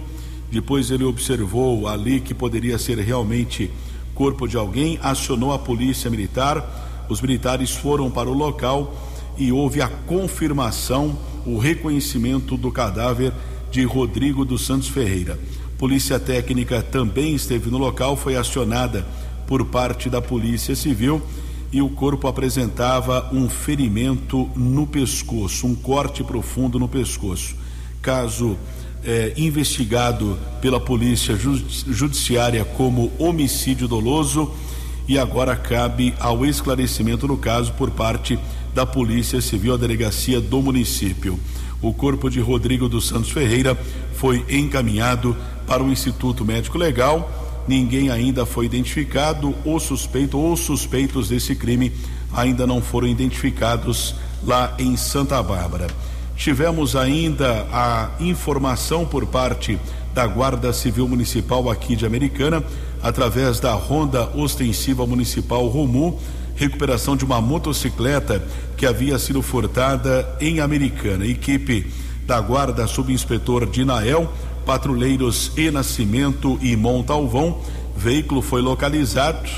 Depois 0.51 0.90
ele 0.90 1.05
observou 1.05 1.88
ali 1.88 2.21
que 2.21 2.35
poderia 2.35 2.79
ser 2.79 2.99
realmente 2.99 3.71
corpo 4.14 4.47
de 4.47 4.57
alguém, 4.57 4.99
acionou 5.03 5.53
a 5.53 5.59
polícia 5.59 6.11
militar. 6.11 7.07
Os 7.09 7.21
militares 7.21 7.71
foram 7.71 8.11
para 8.11 8.29
o 8.29 8.33
local 8.33 8.95
e 9.37 9.53
houve 9.53 9.81
a 9.81 9.88
confirmação, 9.88 11.16
o 11.45 11.59
reconhecimento 11.59 12.57
do 12.57 12.73
cadáver 12.73 13.33
de 13.71 13.85
Rodrigo 13.85 14.45
dos 14.45 14.64
Santos 14.64 14.88
Ferreira. 14.88 15.38
Polícia 15.79 16.19
técnica 16.19 16.83
também 16.83 17.35
esteve 17.35 17.71
no 17.71 17.79
local, 17.79 18.16
foi 18.16 18.37
acionada 18.37 19.07
por 19.47 19.64
parte 19.66 20.09
da 20.09 20.23
Polícia 20.23 20.75
Civil 20.75 21.23
e 21.72 21.83
o 21.83 21.88
corpo 21.88 22.29
apresentava 22.29 23.29
um 23.33 23.48
ferimento 23.48 24.48
no 24.55 24.87
pescoço, 24.87 25.66
um 25.66 25.74
corte 25.74 26.22
profundo 26.22 26.79
no 26.79 26.88
pescoço. 26.88 27.57
Caso 28.00 28.57
é, 29.05 29.33
investigado 29.37 30.38
pela 30.61 30.81
Polícia 30.81 31.37
Judiciária 31.37 32.64
como 32.64 33.12
homicídio 33.18 33.87
doloso 33.87 34.52
e 35.09 35.18
agora 35.18 35.55
cabe 35.55 36.14
ao 36.18 36.44
esclarecimento 36.44 37.26
do 37.26 37.37
caso 37.37 37.72
por 37.74 37.90
parte 37.90 38.38
da 38.74 38.85
Polícia 38.85 39.40
Civil, 39.40 39.74
a 39.74 39.76
delegacia 39.76 40.40
do 40.40 40.61
município. 40.61 41.38
O 41.81 41.92
corpo 41.94 42.29
de 42.29 42.40
Rodrigo 42.40 42.88
dos 42.88 43.07
Santos 43.07 43.31
Ferreira 43.31 43.79
foi 44.14 44.44
encaminhado 44.48 45.37
para 45.66 45.83
o 45.83 45.90
Instituto 45.90 46.44
Médico 46.44 46.76
Legal 46.76 47.45
ninguém 47.66 48.11
ainda 48.11 48.46
foi 48.46 48.66
identificado. 48.66 49.55
O 49.64 49.79
suspeito 49.79 50.38
ou 50.38 50.57
suspeitos 50.57 51.29
desse 51.29 51.55
crime 51.55 51.92
ainda 52.33 52.66
não 52.66 52.81
foram 52.81 53.09
identificados 53.09 54.14
lá 54.44 54.74
em 54.79 54.96
Santa 54.96 55.42
Bárbara. 55.42 55.87
Tivemos 56.37 56.94
ainda 56.94 57.66
a 57.72 58.11
informação 58.20 59.07
por 59.07 59.26
parte 59.26 59.79
da 60.12 60.26
Guarda 60.26 60.72
Civil 60.72 61.09
Municipal 61.09 61.70
aqui 61.70 61.96
de 61.96 62.07
Americana, 62.07 62.62
através 63.02 63.61
da 63.61 63.72
Ronda 63.72 64.29
Ostensiva 64.35 65.07
Municipal 65.07 65.66
Romu, 65.66 66.18
recuperação 66.55 67.16
de 67.16 67.24
uma 67.24 67.40
motocicleta 67.40 68.42
que 68.76 68.87
havia 68.87 69.18
sido 69.18 69.42
furtada 69.42 70.26
em 70.40 70.61
Americana. 70.61 71.26
Equipe 71.26 71.87
da 72.26 72.40
Guarda 72.40 72.87
Subinspetor 72.87 73.66
Dinael 73.66 74.31
patrulheiros 74.66 75.52
e 75.57 75.70
Nascimento 75.70 76.59
e 76.61 76.76
Montalvão. 76.76 77.61
Veículo 77.96 78.42
foi 78.42 78.61
localizado 78.61 79.48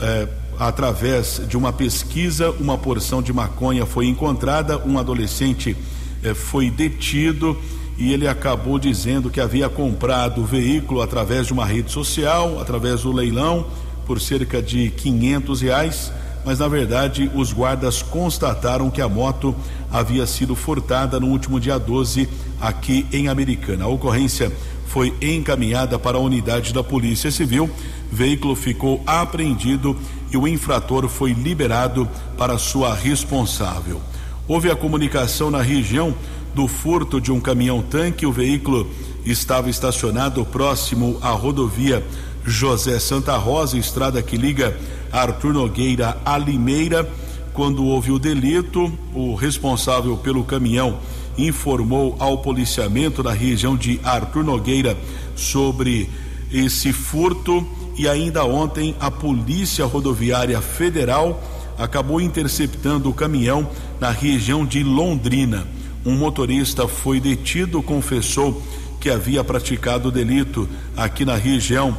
eh, 0.00 0.28
através 0.58 1.42
de 1.46 1.56
uma 1.56 1.72
pesquisa. 1.72 2.50
Uma 2.52 2.78
porção 2.78 3.20
de 3.20 3.32
maconha 3.32 3.84
foi 3.84 4.06
encontrada. 4.06 4.78
Um 4.86 4.98
adolescente 4.98 5.76
eh, 6.22 6.32
foi 6.32 6.70
detido 6.70 7.58
e 7.98 8.12
ele 8.12 8.28
acabou 8.28 8.78
dizendo 8.78 9.28
que 9.28 9.40
havia 9.40 9.68
comprado 9.68 10.42
o 10.42 10.44
veículo 10.44 11.02
através 11.02 11.48
de 11.48 11.52
uma 11.52 11.66
rede 11.66 11.90
social, 11.90 12.60
através 12.60 13.02
do 13.02 13.10
leilão, 13.10 13.66
por 14.06 14.20
cerca 14.20 14.62
de 14.62 14.90
quinhentos 14.90 15.60
reais 15.60 16.12
mas 16.46 16.60
na 16.60 16.68
verdade 16.68 17.28
os 17.34 17.52
guardas 17.52 18.02
constataram 18.02 18.88
que 18.88 19.02
a 19.02 19.08
moto 19.08 19.52
havia 19.90 20.24
sido 20.28 20.54
furtada 20.54 21.18
no 21.18 21.26
último 21.26 21.58
dia 21.58 21.76
12 21.76 22.28
aqui 22.60 23.04
em 23.12 23.26
Americana. 23.26 23.84
A 23.84 23.88
ocorrência 23.88 24.52
foi 24.86 25.12
encaminhada 25.20 25.98
para 25.98 26.18
a 26.18 26.20
unidade 26.20 26.72
da 26.72 26.84
Polícia 26.84 27.32
Civil, 27.32 27.68
veículo 28.12 28.54
ficou 28.54 29.02
apreendido 29.04 29.96
e 30.30 30.36
o 30.36 30.46
infrator 30.46 31.08
foi 31.08 31.32
liberado 31.32 32.08
para 32.38 32.56
sua 32.58 32.94
responsável. 32.94 34.00
Houve 34.46 34.70
a 34.70 34.76
comunicação 34.76 35.50
na 35.50 35.60
região 35.60 36.14
do 36.54 36.68
furto 36.68 37.20
de 37.20 37.32
um 37.32 37.40
caminhão-tanque, 37.40 38.24
o 38.24 38.30
veículo 38.30 38.88
estava 39.24 39.68
estacionado 39.68 40.44
próximo 40.44 41.18
à 41.20 41.30
rodovia 41.30 42.06
José 42.44 43.00
Santa 43.00 43.36
Rosa, 43.36 43.76
estrada 43.76 44.22
que 44.22 44.36
liga 44.36 44.78
Arthur 45.12 45.52
Nogueira 45.52 46.16
a 46.24 46.38
Limeira. 46.38 47.08
Quando 47.52 47.84
houve 47.84 48.12
o 48.12 48.18
delito, 48.18 48.92
o 49.14 49.34
responsável 49.34 50.16
pelo 50.16 50.44
caminhão 50.44 50.98
informou 51.38 52.16
ao 52.18 52.38
policiamento 52.38 53.22
da 53.22 53.32
região 53.32 53.76
de 53.76 54.00
Arthur 54.02 54.44
Nogueira 54.44 54.96
sobre 55.34 56.08
esse 56.52 56.92
furto 56.92 57.66
e 57.96 58.08
ainda 58.08 58.44
ontem 58.44 58.94
a 59.00 59.10
Polícia 59.10 59.84
Rodoviária 59.84 60.60
Federal 60.60 61.42
acabou 61.78 62.20
interceptando 62.20 63.08
o 63.08 63.14
caminhão 63.14 63.68
na 64.00 64.10
região 64.10 64.64
de 64.64 64.82
Londrina. 64.82 65.66
Um 66.04 66.16
motorista 66.16 66.86
foi 66.86 67.20
detido, 67.20 67.82
confessou 67.82 68.62
que 69.00 69.10
havia 69.10 69.42
praticado 69.42 70.08
o 70.08 70.12
delito 70.12 70.68
aqui 70.96 71.24
na 71.24 71.36
região 71.36 71.96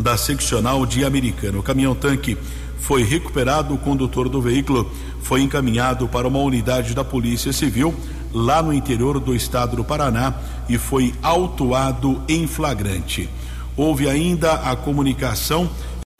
da 0.00 0.16
seccional 0.16 0.84
de 0.84 1.04
Americana. 1.04 1.58
O 1.58 1.62
caminhão-tanque 1.62 2.36
foi 2.78 3.02
recuperado. 3.02 3.74
O 3.74 3.78
condutor 3.78 4.28
do 4.28 4.40
veículo 4.40 4.90
foi 5.22 5.42
encaminhado 5.42 6.06
para 6.08 6.28
uma 6.28 6.38
unidade 6.38 6.94
da 6.94 7.04
Polícia 7.04 7.52
Civil 7.52 7.94
lá 8.32 8.62
no 8.62 8.72
interior 8.72 9.18
do 9.18 9.34
estado 9.34 9.76
do 9.76 9.84
Paraná 9.84 10.34
e 10.68 10.76
foi 10.78 11.14
autuado 11.22 12.22
em 12.28 12.46
flagrante. 12.46 13.28
Houve 13.76 14.08
ainda 14.08 14.52
a 14.52 14.76
comunicação 14.76 15.68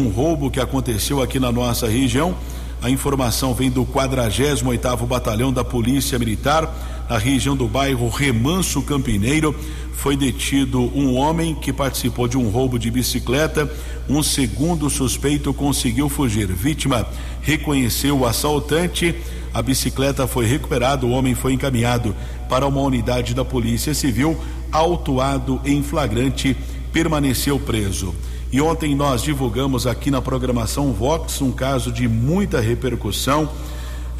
um 0.00 0.08
roubo 0.08 0.50
que 0.50 0.60
aconteceu 0.60 1.22
aqui 1.22 1.40
na 1.40 1.50
nossa 1.50 1.88
região. 1.88 2.34
A 2.82 2.90
informação 2.90 3.54
vem 3.54 3.70
do 3.70 3.84
48º 3.84 5.06
Batalhão 5.06 5.52
da 5.52 5.64
Polícia 5.64 6.18
Militar, 6.18 7.06
na 7.08 7.18
região 7.18 7.56
do 7.56 7.66
bairro 7.66 8.08
Remanso 8.08 8.82
Campineiro. 8.82 9.54
Foi 9.92 10.16
detido 10.16 10.80
um 10.94 11.16
homem 11.16 11.54
que 11.54 11.72
participou 11.72 12.28
de 12.28 12.36
um 12.36 12.48
roubo 12.48 12.78
de 12.78 12.90
bicicleta. 12.90 13.70
Um 14.08 14.22
segundo 14.22 14.90
suspeito 14.90 15.54
conseguiu 15.54 16.08
fugir. 16.08 16.46
Vítima 16.48 17.06
reconheceu 17.40 18.18
o 18.18 18.26
assaltante. 18.26 19.14
A 19.54 19.62
bicicleta 19.62 20.26
foi 20.26 20.44
recuperada, 20.44 21.06
o 21.06 21.10
homem 21.10 21.34
foi 21.34 21.54
encaminhado 21.54 22.14
para 22.48 22.66
uma 22.66 22.82
unidade 22.82 23.32
da 23.34 23.44
Polícia 23.44 23.94
Civil, 23.94 24.38
autuado 24.70 25.60
em 25.64 25.82
flagrante, 25.82 26.54
permaneceu 26.92 27.58
preso. 27.58 28.14
E 28.52 28.60
ontem 28.60 28.94
nós 28.94 29.22
divulgamos 29.22 29.88
aqui 29.88 30.08
na 30.08 30.22
programação 30.22 30.92
Vox 30.92 31.40
um 31.40 31.50
caso 31.50 31.90
de 31.90 32.06
muita 32.06 32.60
repercussão. 32.60 33.48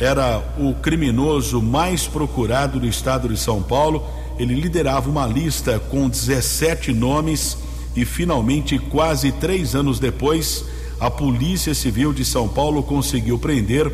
Era 0.01 0.43
o 0.59 0.75
criminoso 0.75 1.63
mais 1.63 2.07
procurado 2.09 2.81
do 2.81 2.87
estado 2.87 3.29
de 3.29 3.39
São 3.39 3.63
Paulo. 3.63 4.05
Ele 4.37 4.55
liderava 4.55 5.09
uma 5.09 5.27
lista 5.27 5.79
com 5.79 6.09
17 6.09 6.93
nomes 6.93 7.57
e 7.95 8.05
finalmente, 8.05 8.79
quase 8.79 9.31
três 9.31 9.75
anos 9.77 10.01
depois, 10.01 10.65
a 10.99 11.09
Polícia 11.09 11.73
Civil 11.73 12.13
de 12.13 12.25
São 12.25 12.49
Paulo 12.49 12.83
conseguiu 12.83 13.39
prender 13.39 13.91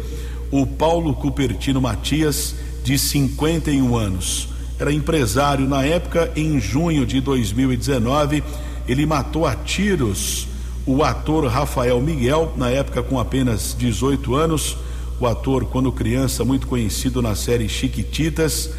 o 0.51 0.67
Paulo 0.67 1.15
Cupertino 1.15 1.81
Matias, 1.81 2.55
de 2.83 2.99
51 2.99 3.97
anos. 3.97 4.49
Era 4.79 4.93
empresário 4.93 5.69
na 5.69 5.85
época, 5.85 6.33
em 6.35 6.59
junho 6.59 7.07
de 7.07 7.21
2019 7.21 8.43
ele 8.87 9.07
matou 9.07 9.47
a 9.47 9.55
tiros 9.55 10.49
o 10.85 11.03
ator 11.05 11.47
Rafael 11.47 12.01
Miguel, 12.01 12.53
na 12.57 12.69
época 12.69 13.03
com 13.03 13.19
apenas 13.19 13.75
18 13.79 14.35
anos. 14.35 14.77
O 15.21 15.27
ator, 15.27 15.67
quando 15.67 15.93
criança, 15.93 16.45
muito 16.45 16.67
conhecido 16.67 17.23
na 17.23 17.37
série 17.37 17.69
Chiquititas. 17.69 18.71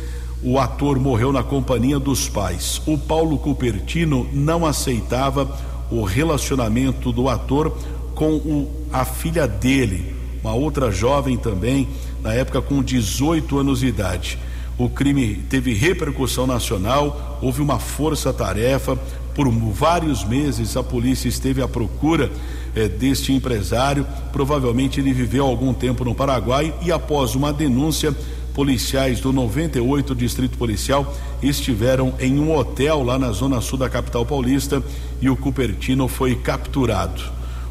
O 0.43 0.59
ator 0.59 0.99
morreu 0.99 1.31
na 1.31 1.41
companhia 1.41 1.97
dos 1.97 2.27
pais. 2.27 2.81
O 2.85 2.97
Paulo 2.97 3.37
Cupertino 3.37 4.27
não 4.33 4.65
aceitava 4.65 5.57
o 5.89 6.03
relacionamento 6.03 7.13
do 7.13 7.29
ator 7.29 7.77
com 8.13 8.33
o, 8.33 8.87
a 8.91 9.05
filha 9.05 9.47
dele, 9.47 10.13
uma 10.43 10.53
outra 10.53 10.91
jovem 10.91 11.37
também, 11.37 11.87
na 12.21 12.33
época 12.33 12.61
com 12.61 12.83
18 12.83 13.59
anos 13.59 13.79
de 13.79 13.87
idade. 13.87 14.37
O 14.77 14.89
crime 14.89 15.35
teve 15.49 15.73
repercussão 15.73 16.45
nacional, 16.45 17.39
houve 17.41 17.61
uma 17.61 17.79
força-tarefa, 17.79 18.97
por 19.35 19.49
vários 19.49 20.23
meses 20.23 20.77
a 20.77 20.83
polícia 20.83 21.27
esteve 21.27 21.61
à 21.61 21.67
procura 21.67 22.31
eh, 22.75 22.87
deste 22.87 23.33
empresário. 23.33 24.05
Provavelmente 24.31 24.99
ele 24.99 25.13
viveu 25.13 25.45
algum 25.45 25.73
tempo 25.73 26.05
no 26.05 26.15
Paraguai 26.15 26.73
e 26.81 26.91
após 26.91 27.35
uma 27.35 27.51
denúncia, 27.51 28.15
policiais 28.53 29.19
do 29.19 29.33
98 29.33 30.13
Distrito 30.15 30.57
Policial 30.57 31.13
estiveram 31.41 32.13
em 32.19 32.39
um 32.39 32.55
hotel 32.55 33.03
lá 33.03 33.17
na 33.17 33.31
zona 33.31 33.59
sul 33.59 33.77
da 33.77 33.89
capital 33.89 34.25
paulista 34.25 34.81
e 35.21 35.29
o 35.29 35.35
Cupertino 35.35 36.07
foi 36.07 36.35
capturado. 36.35 37.21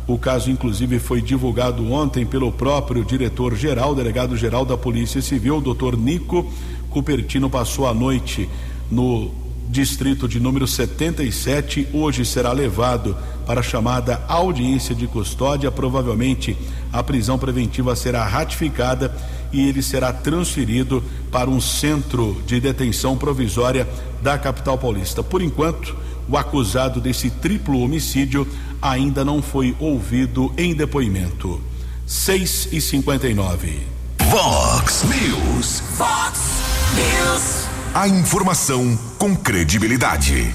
O 0.07 0.19
caso, 0.19 0.51
inclusive, 0.51 0.99
foi 0.99 1.23
divulgado 1.23 1.89
ontem 1.93 2.27
pelo 2.27 2.51
próprio 2.51 3.05
diretor-geral, 3.05 3.95
delegado-geral 3.95 4.65
da 4.65 4.77
Polícia 4.77 5.23
Civil, 5.23 5.61
doutor 5.61 5.97
Nico 5.97 6.51
Cupertino, 6.91 7.49
passou 7.49 7.87
a 7.87 7.95
noite 7.95 8.49
no 8.91 9.31
distrito 9.73 10.29
de 10.29 10.39
número 10.39 10.67
77, 10.67 11.89
hoje 11.95 12.27
será 12.27 12.53
levado 12.53 13.17
para 13.47 13.61
a 13.61 13.63
chamada 13.63 14.23
audiência 14.29 14.95
de 14.95 15.07
custódia. 15.07 15.71
Provavelmente 15.71 16.55
a 16.93 17.03
prisão 17.03 17.39
preventiva 17.39 17.97
será 17.97 18.23
ratificada 18.23 19.17
e 19.51 19.67
ele 19.67 19.83
será 19.83 20.13
transferido 20.13 21.03
para 21.31 21.49
um 21.49 21.59
centro 21.59 22.41
de 22.47 22.61
detenção 22.61 23.17
provisória 23.17 23.89
da 24.23 24.37
capital 24.37 24.77
paulista. 24.77 25.23
Por 25.23 25.41
enquanto, 25.41 25.97
o 26.29 26.37
acusado 26.37 27.01
desse 27.01 27.31
triplo 27.31 27.81
homicídio 27.81 28.47
ainda 28.81 29.25
não 29.25 29.41
foi 29.41 29.75
ouvido 29.81 30.53
em 30.59 30.75
depoimento. 30.75 31.59
6 32.07 32.69
e 32.73 32.81
59. 32.81 33.81
Vox 34.31 35.05
News. 35.05 35.81
Fox 35.97 36.41
News. 36.95 37.72
A 37.95 38.09
informação 38.09 38.99
com 39.19 39.37
credibilidade. 39.37 40.55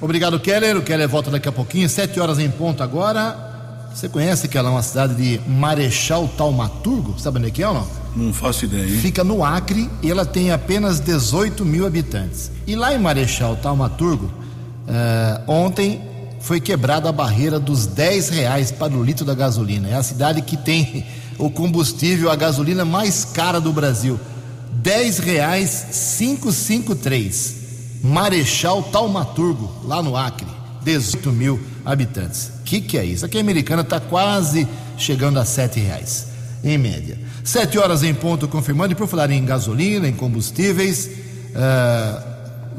Obrigado, 0.00 0.40
Keller. 0.40 0.76
O 0.76 0.82
Keller 0.82 1.08
volta 1.08 1.30
daqui 1.30 1.48
a 1.48 1.52
pouquinho, 1.52 1.88
sete 1.88 2.18
horas 2.18 2.40
em 2.40 2.50
ponto 2.50 2.82
agora. 2.82 3.88
Você 3.94 4.08
conhece 4.08 4.48
que 4.48 4.58
ela 4.58 4.70
é 4.70 4.72
uma 4.72 4.82
cidade 4.82 5.14
de 5.14 5.40
Marechal 5.48 6.26
Taumaturgo? 6.36 7.16
Sabe 7.16 7.38
onde 7.38 7.46
é 7.46 7.50
que 7.52 7.62
é 7.62 7.68
ou 7.68 7.74
não? 7.74 7.86
Não 8.16 8.32
faço 8.32 8.64
ideia, 8.64 8.86
hein? 8.86 8.98
Fica 8.98 9.22
no 9.22 9.44
Acre 9.44 9.88
e 10.02 10.10
ela 10.10 10.26
tem 10.26 10.50
apenas 10.50 10.98
18 10.98 11.64
mil 11.64 11.86
habitantes. 11.86 12.50
E 12.66 12.74
lá 12.74 12.92
em 12.92 12.98
Marechal 12.98 13.54
Taumaturgo, 13.54 14.28
eh, 14.88 15.40
ontem 15.46 16.02
foi 16.40 16.60
quebrada 16.60 17.08
a 17.08 17.12
barreira 17.12 17.60
dos 17.60 17.86
10 17.86 18.30
reais 18.30 18.72
para 18.72 18.92
o 18.92 19.04
litro 19.04 19.24
da 19.24 19.32
gasolina. 19.32 19.88
É 19.90 19.94
a 19.94 20.02
cidade 20.02 20.42
que 20.42 20.56
tem 20.56 21.06
o 21.38 21.48
combustível, 21.48 22.32
a 22.32 22.36
gasolina 22.36 22.84
mais 22.84 23.24
cara 23.24 23.60
do 23.60 23.72
Brasil. 23.72 24.18
10 24.82 25.18
reais 25.18 26.16
553. 26.18 27.64
Marechal 28.02 28.82
Taumaturgo, 28.82 29.72
lá 29.84 30.02
no 30.02 30.16
Acre, 30.16 30.46
18 30.82 31.32
mil 31.32 31.58
habitantes. 31.84 32.52
Que 32.64 32.80
que 32.80 32.98
é 32.98 33.04
isso? 33.04 33.24
Aqui 33.24 33.38
a 33.38 33.40
americana 33.40 33.80
está 33.82 33.98
quase 33.98 34.68
chegando 34.98 35.38
a 35.38 35.44
7 35.44 35.80
reais, 35.80 36.26
em 36.62 36.76
média. 36.76 37.18
Sete 37.44 37.78
horas 37.78 38.02
em 38.02 38.14
ponto, 38.14 38.48
confirmando. 38.48 38.92
E 38.92 38.94
por 38.94 39.06
falar 39.06 39.30
em 39.30 39.44
gasolina, 39.44 40.08
em 40.08 40.14
combustíveis, 40.14 41.10
ah, 41.54 42.22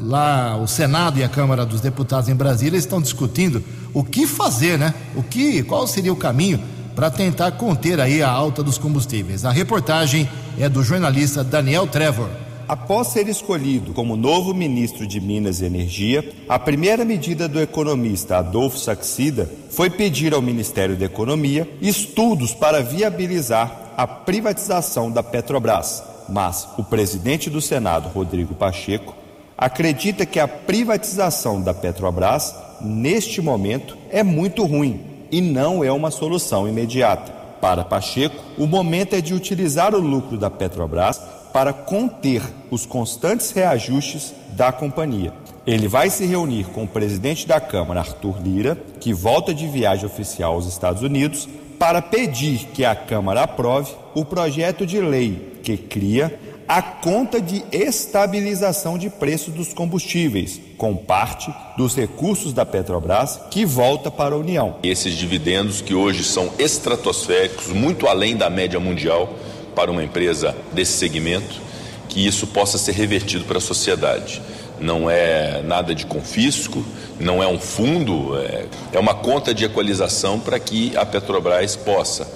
lá 0.00 0.56
o 0.56 0.66
Senado 0.66 1.20
e 1.20 1.24
a 1.24 1.28
Câmara 1.28 1.64
dos 1.64 1.80
Deputados 1.80 2.28
em 2.28 2.34
Brasília 2.34 2.76
estão 2.76 3.00
discutindo 3.00 3.62
o 3.94 4.02
que 4.02 4.26
fazer, 4.26 4.76
né? 4.76 4.92
O 5.14 5.22
que, 5.22 5.62
qual 5.62 5.86
seria 5.86 6.12
o 6.12 6.16
caminho 6.16 6.60
para 6.96 7.10
tentar 7.10 7.52
conter 7.52 8.00
aí 8.00 8.22
a 8.22 8.28
alta 8.28 8.60
dos 8.60 8.76
combustíveis. 8.76 9.44
A 9.44 9.52
reportagem 9.52 10.28
é 10.58 10.68
do 10.68 10.82
jornalista 10.82 11.44
Daniel 11.44 11.86
Trevor. 11.86 12.28
Após 12.66 13.08
ser 13.08 13.28
escolhido 13.28 13.92
como 13.92 14.16
novo 14.16 14.52
ministro 14.52 15.06
de 15.06 15.20
Minas 15.20 15.60
e 15.60 15.66
Energia, 15.66 16.32
a 16.48 16.58
primeira 16.58 17.04
medida 17.04 17.46
do 17.46 17.60
economista 17.60 18.38
Adolfo 18.38 18.76
Saxida 18.76 19.48
foi 19.70 19.88
pedir 19.88 20.34
ao 20.34 20.42
Ministério 20.42 20.96
da 20.96 21.04
Economia 21.04 21.68
estudos 21.80 22.52
para 22.54 22.82
viabilizar 22.82 23.92
a 23.96 24.06
privatização 24.06 25.10
da 25.10 25.22
Petrobras. 25.22 26.02
Mas 26.28 26.66
o 26.76 26.82
presidente 26.82 27.48
do 27.48 27.60
Senado, 27.60 28.08
Rodrigo 28.08 28.54
Pacheco, 28.54 29.14
acredita 29.56 30.26
que 30.26 30.40
a 30.40 30.48
privatização 30.48 31.62
da 31.62 31.72
Petrobras, 31.72 32.52
neste 32.80 33.40
momento, 33.40 33.96
é 34.10 34.24
muito 34.24 34.64
ruim 34.64 35.00
e 35.30 35.40
não 35.40 35.84
é 35.84 35.92
uma 35.92 36.10
solução 36.10 36.68
imediata. 36.68 37.45
Para 37.60 37.84
Pacheco, 37.84 38.42
o 38.58 38.66
momento 38.66 39.14
é 39.14 39.20
de 39.20 39.34
utilizar 39.34 39.94
o 39.94 40.00
lucro 40.00 40.36
da 40.36 40.50
Petrobras 40.50 41.20
para 41.52 41.72
conter 41.72 42.42
os 42.70 42.84
constantes 42.84 43.50
reajustes 43.50 44.34
da 44.52 44.70
companhia. 44.70 45.32
Ele 45.66 45.88
vai 45.88 46.10
se 46.10 46.24
reunir 46.24 46.64
com 46.66 46.84
o 46.84 46.88
presidente 46.88 47.46
da 47.46 47.60
Câmara, 47.60 48.00
Arthur 48.00 48.40
Lira, 48.42 48.78
que 49.00 49.12
volta 49.12 49.52
de 49.52 49.66
viagem 49.66 50.06
oficial 50.06 50.54
aos 50.54 50.66
Estados 50.66 51.02
Unidos, 51.02 51.48
para 51.78 52.00
pedir 52.00 52.66
que 52.72 52.84
a 52.84 52.94
Câmara 52.94 53.42
aprove 53.42 53.92
o 54.14 54.24
projeto 54.24 54.86
de 54.86 55.00
lei 55.00 55.58
que 55.62 55.76
cria 55.76 56.38
a 56.68 56.82
conta 56.82 57.40
de 57.40 57.64
estabilização 57.70 58.98
de 58.98 59.08
preços 59.08 59.54
dos 59.54 59.72
combustíveis, 59.72 60.60
com 60.76 60.96
parte 60.96 61.52
dos 61.76 61.94
recursos 61.94 62.52
da 62.52 62.66
Petrobras 62.66 63.40
que 63.50 63.64
volta 63.64 64.10
para 64.10 64.34
a 64.34 64.38
União. 64.38 64.76
Esses 64.82 65.14
dividendos 65.14 65.80
que 65.80 65.94
hoje 65.94 66.24
são 66.24 66.50
estratosféricos, 66.58 67.68
muito 67.68 68.06
além 68.08 68.36
da 68.36 68.50
média 68.50 68.80
mundial 68.80 69.32
para 69.74 69.90
uma 69.90 70.02
empresa 70.02 70.56
desse 70.72 70.92
segmento, 70.92 71.60
que 72.08 72.26
isso 72.26 72.46
possa 72.48 72.78
ser 72.78 72.92
revertido 72.92 73.44
para 73.44 73.58
a 73.58 73.60
sociedade. 73.60 74.42
Não 74.80 75.08
é 75.08 75.62
nada 75.62 75.94
de 75.94 76.04
confisco, 76.04 76.84
não 77.18 77.42
é 77.42 77.46
um 77.46 77.58
fundo, 77.58 78.36
é, 78.38 78.66
é 78.92 78.98
uma 78.98 79.14
conta 79.14 79.54
de 79.54 79.64
equalização 79.64 80.38
para 80.40 80.58
que 80.58 80.96
a 80.96 81.06
Petrobras 81.06 81.76
possa 81.76 82.26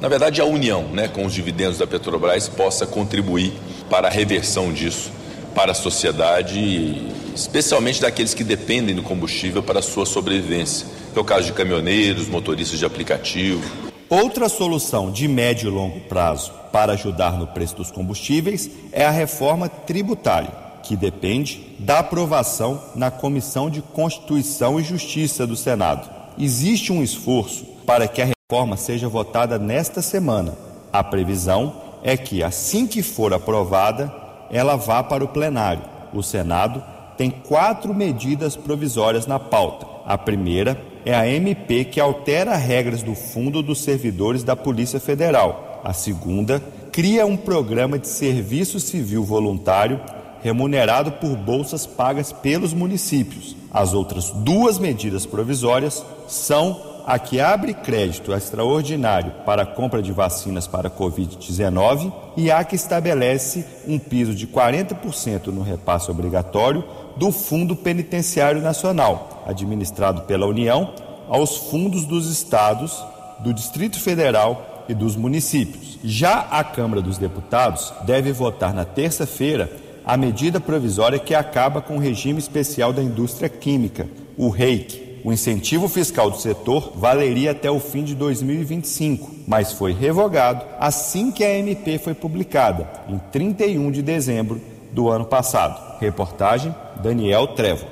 na 0.00 0.08
verdade, 0.08 0.40
a 0.40 0.44
União, 0.44 0.84
né, 0.84 1.08
com 1.08 1.26
os 1.26 1.32
dividendos 1.32 1.78
da 1.78 1.86
Petrobras, 1.86 2.48
possa 2.48 2.86
contribuir 2.86 3.52
para 3.88 4.08
a 4.08 4.10
reversão 4.10 4.72
disso 4.72 5.12
para 5.54 5.72
a 5.72 5.74
sociedade, 5.74 7.08
especialmente 7.34 8.00
daqueles 8.00 8.34
que 8.34 8.44
dependem 8.44 8.94
do 8.94 9.02
combustível 9.02 9.62
para 9.62 9.80
a 9.80 9.82
sua 9.82 10.06
sobrevivência, 10.06 10.86
é 11.14 11.18
o 11.18 11.24
caso 11.24 11.46
de 11.46 11.52
caminhoneiros, 11.52 12.28
motoristas 12.28 12.78
de 12.78 12.84
aplicativo. 12.84 13.62
Outra 14.08 14.48
solução 14.48 15.10
de 15.10 15.28
médio 15.28 15.68
e 15.68 15.72
longo 15.72 16.00
prazo 16.00 16.52
para 16.72 16.92
ajudar 16.92 17.38
no 17.38 17.46
preço 17.46 17.76
dos 17.76 17.90
combustíveis 17.90 18.70
é 18.92 19.04
a 19.04 19.10
reforma 19.10 19.68
tributária, 19.68 20.52
que 20.82 20.96
depende 20.96 21.76
da 21.78 21.98
aprovação 21.98 22.82
na 22.94 23.10
Comissão 23.10 23.68
de 23.68 23.82
Constituição 23.82 24.80
e 24.80 24.84
Justiça 24.84 25.46
do 25.46 25.56
Senado. 25.56 26.08
Existe 26.38 26.92
um 26.92 27.02
esforço 27.02 27.64
para 27.84 28.08
que 28.08 28.22
a 28.22 28.24
reforma 28.50 28.76
seja 28.76 29.08
votada 29.08 29.60
nesta 29.60 30.02
semana. 30.02 30.54
A 30.92 31.04
previsão 31.04 31.72
é 32.02 32.16
que, 32.16 32.42
assim 32.42 32.84
que 32.84 33.00
for 33.00 33.32
aprovada, 33.32 34.12
ela 34.50 34.74
vá 34.74 35.04
para 35.04 35.22
o 35.22 35.28
plenário. 35.28 35.84
O 36.12 36.20
Senado 36.20 36.82
tem 37.16 37.30
quatro 37.30 37.94
medidas 37.94 38.56
provisórias 38.56 39.24
na 39.24 39.38
pauta. 39.38 39.86
A 40.04 40.18
primeira 40.18 40.82
é 41.06 41.14
a 41.14 41.28
MP 41.28 41.84
que 41.84 42.00
altera 42.00 42.56
regras 42.56 43.04
do 43.04 43.14
Fundo 43.14 43.62
dos 43.62 43.82
Servidores 43.82 44.42
da 44.42 44.56
Polícia 44.56 44.98
Federal. 44.98 45.80
A 45.84 45.92
segunda 45.92 46.60
cria 46.90 47.24
um 47.24 47.36
programa 47.36 48.00
de 48.00 48.08
serviço 48.08 48.80
civil 48.80 49.22
voluntário 49.22 50.00
remunerado 50.42 51.12
por 51.12 51.36
bolsas 51.36 51.86
pagas 51.86 52.32
pelos 52.32 52.74
municípios. 52.74 53.54
As 53.72 53.94
outras 53.94 54.30
duas 54.30 54.76
medidas 54.76 55.24
provisórias 55.24 56.04
são 56.26 56.89
a 57.06 57.18
que 57.18 57.40
abre 57.40 57.74
crédito 57.74 58.32
extraordinário 58.32 59.32
para 59.44 59.62
a 59.62 59.66
compra 59.66 60.02
de 60.02 60.12
vacinas 60.12 60.66
para 60.66 60.88
a 60.88 60.90
Covid-19 60.90 62.12
e 62.36 62.50
a 62.50 62.62
que 62.64 62.76
estabelece 62.76 63.64
um 63.86 63.98
piso 63.98 64.34
de 64.34 64.46
40% 64.46 65.46
no 65.46 65.62
repasse 65.62 66.10
obrigatório 66.10 66.84
do 67.16 67.30
Fundo 67.32 67.76
Penitenciário 67.76 68.62
Nacional, 68.62 69.44
administrado 69.46 70.22
pela 70.22 70.46
União, 70.46 70.94
aos 71.28 71.56
fundos 71.56 72.04
dos 72.04 72.30
estados, 72.30 73.04
do 73.40 73.52
Distrito 73.52 73.98
Federal 73.98 74.84
e 74.88 74.94
dos 74.94 75.16
municípios. 75.16 75.98
Já 76.02 76.48
a 76.50 76.64
Câmara 76.64 77.00
dos 77.00 77.18
Deputados 77.18 77.92
deve 78.04 78.32
votar 78.32 78.74
na 78.74 78.84
terça-feira 78.84 79.70
a 80.04 80.16
medida 80.16 80.60
provisória 80.60 81.18
que 81.18 81.34
acaba 81.34 81.80
com 81.80 81.96
o 81.96 82.00
regime 82.00 82.38
especial 82.38 82.92
da 82.92 83.02
indústria 83.02 83.48
química, 83.48 84.08
o 84.36 84.48
REIC 84.48 85.09
o 85.24 85.32
incentivo 85.32 85.88
fiscal 85.88 86.30
do 86.30 86.38
setor 86.38 86.92
valeria 86.96 87.50
até 87.50 87.70
o 87.70 87.80
fim 87.80 88.04
de 88.04 88.14
2025, 88.14 89.30
mas 89.46 89.72
foi 89.72 89.92
revogado 89.92 90.64
assim 90.78 91.30
que 91.30 91.44
a 91.44 91.58
MP 91.58 91.98
foi 91.98 92.14
publicada, 92.14 92.88
em 93.08 93.18
31 93.30 93.90
de 93.90 94.02
dezembro 94.02 94.60
do 94.92 95.08
ano 95.08 95.24
passado. 95.24 95.98
Reportagem 96.00 96.74
Daniel 97.02 97.48
Trevo. 97.48 97.86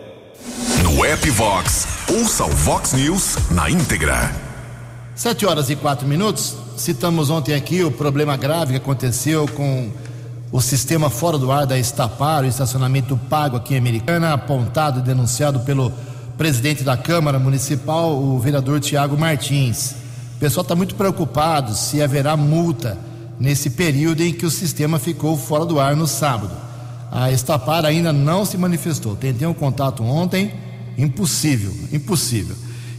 No 0.82 1.04
app 1.04 1.30
Vox, 1.30 1.86
ouça 2.08 2.44
o 2.44 2.50
Vox 2.50 2.92
News 2.92 3.36
na 3.50 3.70
íntegra. 3.70 4.32
Sete 5.14 5.44
horas 5.44 5.68
e 5.68 5.76
quatro 5.76 6.06
minutos. 6.06 6.56
Citamos 6.76 7.28
ontem 7.28 7.54
aqui 7.54 7.82
o 7.82 7.90
problema 7.90 8.36
grave 8.36 8.72
que 8.72 8.78
aconteceu 8.78 9.48
com 9.48 9.90
o 10.50 10.60
sistema 10.60 11.10
fora 11.10 11.36
do 11.36 11.50
ar 11.50 11.66
da 11.66 11.78
Estapar, 11.78 12.44
o 12.44 12.46
estacionamento 12.46 13.18
pago 13.28 13.56
aqui 13.56 13.74
em 13.74 13.78
Americana, 13.78 14.32
apontado 14.32 15.00
e 15.00 15.02
denunciado 15.02 15.60
pelo 15.60 15.92
presidente 16.38 16.84
da 16.84 16.96
Câmara 16.96 17.36
Municipal, 17.36 18.16
o 18.16 18.38
vereador 18.38 18.78
Tiago 18.78 19.18
Martins. 19.18 19.96
O 20.36 20.38
pessoal 20.38 20.62
está 20.62 20.76
muito 20.76 20.94
preocupado 20.94 21.74
se 21.74 22.00
haverá 22.00 22.36
multa 22.36 22.96
nesse 23.40 23.70
período 23.70 24.22
em 24.22 24.32
que 24.32 24.46
o 24.46 24.50
sistema 24.50 25.00
ficou 25.00 25.36
fora 25.36 25.66
do 25.66 25.80
ar 25.80 25.96
no 25.96 26.06
sábado. 26.06 26.52
A 27.10 27.32
Estapar 27.32 27.84
ainda 27.84 28.12
não 28.12 28.44
se 28.44 28.56
manifestou. 28.56 29.16
Tentei 29.16 29.48
um 29.48 29.52
contato 29.52 30.04
ontem, 30.04 30.52
impossível, 30.96 31.74
impossível. 31.92 32.54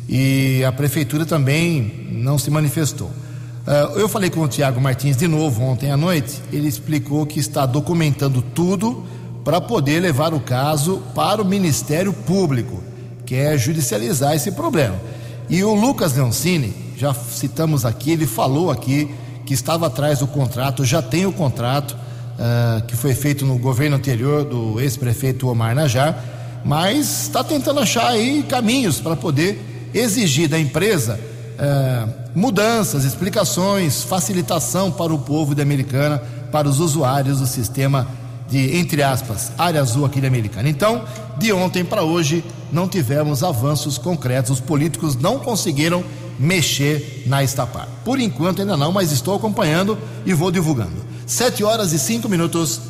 E 0.09 0.61
a 0.65 0.71
prefeitura 0.73 1.25
também 1.25 2.09
não 2.11 2.37
se 2.37 2.51
manifestou. 2.51 3.07
Uh, 3.07 3.99
eu 3.99 4.09
falei 4.09 4.29
com 4.29 4.41
o 4.41 4.49
Tiago 4.49 4.81
Martins 4.81 5.15
de 5.15 5.29
novo 5.29 5.63
ontem 5.63 5.89
à 5.89 5.95
noite. 5.95 6.41
Ele 6.51 6.67
explicou 6.67 7.25
que 7.25 7.39
está 7.39 7.65
documentando 7.65 8.41
tudo 8.41 9.05
para 9.45 9.61
poder 9.61 10.01
levar 10.01 10.33
o 10.33 10.41
caso 10.41 11.01
para 11.15 11.41
o 11.41 11.45
Ministério 11.45 12.11
Público 12.11 12.88
quer 13.29 13.59
judicializar 13.59 14.33
esse 14.33 14.51
problema. 14.51 14.99
E 15.47 15.63
o 15.63 15.75
Lucas 15.75 16.15
Leoncini, 16.15 16.73
já 16.97 17.13
citamos 17.13 17.85
aqui, 17.85 18.11
ele 18.11 18.25
falou 18.25 18.71
aqui 18.71 19.07
que 19.45 19.53
estava 19.53 19.85
atrás 19.85 20.17
do 20.19 20.27
contrato, 20.27 20.83
já 20.83 20.99
tem 20.99 21.27
o 21.27 21.31
contrato 21.31 21.91
uh, 21.91 22.83
que 22.87 22.95
foi 22.95 23.13
feito 23.13 23.45
no 23.45 23.59
governo 23.59 23.97
anterior 23.97 24.43
do 24.43 24.81
ex-prefeito 24.81 25.47
Omar 25.47 25.75
Najar, 25.75 26.23
mas 26.65 27.23
está 27.23 27.43
tentando 27.43 27.79
achar 27.79 28.07
aí 28.07 28.43
caminhos 28.49 28.99
para 28.99 29.15
poder 29.15 29.89
exigir 29.93 30.49
da 30.49 30.59
empresa 30.59 31.19
uh, 31.59 32.09
mudanças, 32.33 33.05
explicações, 33.05 34.03
facilitação 34.03 34.91
para 34.91 35.13
o 35.13 35.19
povo 35.19 35.53
de 35.53 35.61
Americana, 35.61 36.19
para 36.51 36.67
os 36.67 36.79
usuários 36.79 37.39
do 37.39 37.45
sistema 37.45 38.07
de, 38.49 38.77
entre 38.77 39.03
aspas, 39.03 39.51
área 39.57 39.81
azul 39.81 40.05
aqui 40.05 40.19
de 40.19 40.27
Americana. 40.27 40.69
Então, 40.69 41.03
de 41.37 41.53
ontem 41.53 41.85
para 41.85 42.03
hoje, 42.03 42.43
não 42.71 42.87
tivemos 42.87 43.43
avanços 43.43 43.97
concretos. 43.97 44.51
Os 44.51 44.59
políticos 44.59 45.15
não 45.15 45.39
conseguiram 45.39 46.03
mexer 46.39 47.23
na 47.27 47.43
Estapar. 47.43 47.87
Por 48.03 48.19
enquanto 48.19 48.61
ainda 48.61 48.77
não, 48.77 48.91
mas 48.91 49.11
estou 49.11 49.35
acompanhando 49.35 49.97
e 50.25 50.33
vou 50.33 50.51
divulgando. 50.51 51.05
Sete 51.25 51.63
horas 51.63 51.93
e 51.93 51.99
cinco 51.99 52.27
minutos. 52.27 52.81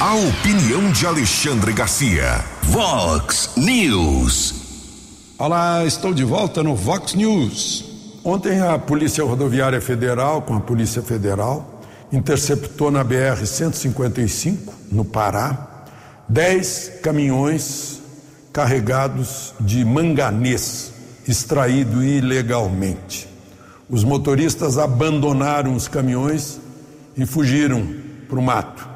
A 0.00 0.14
opinião 0.14 0.92
de 0.92 1.06
Alexandre 1.06 1.72
Garcia. 1.72 2.44
Vox 2.64 3.50
News. 3.56 4.54
Olá, 5.38 5.84
estou 5.84 6.12
de 6.12 6.24
volta 6.24 6.62
no 6.62 6.76
Vox 6.76 7.14
News. 7.14 7.84
Ontem 8.22 8.60
a 8.60 8.78
Polícia 8.78 9.24
Rodoviária 9.24 9.80
Federal, 9.80 10.42
com 10.42 10.54
a 10.54 10.60
Polícia 10.60 11.02
Federal, 11.02 11.73
interceptou 12.14 12.92
na 12.92 13.02
BR 13.02 13.44
155, 13.44 14.72
no 14.92 15.04
Pará, 15.04 15.84
dez 16.28 16.92
caminhões 17.02 18.00
carregados 18.52 19.52
de 19.58 19.84
manganês 19.84 20.92
extraído 21.26 22.04
ilegalmente. 22.04 23.28
Os 23.90 24.04
motoristas 24.04 24.78
abandonaram 24.78 25.74
os 25.74 25.88
caminhões 25.88 26.60
e 27.16 27.26
fugiram 27.26 27.84
para 28.28 28.38
o 28.38 28.42
mato. 28.42 28.88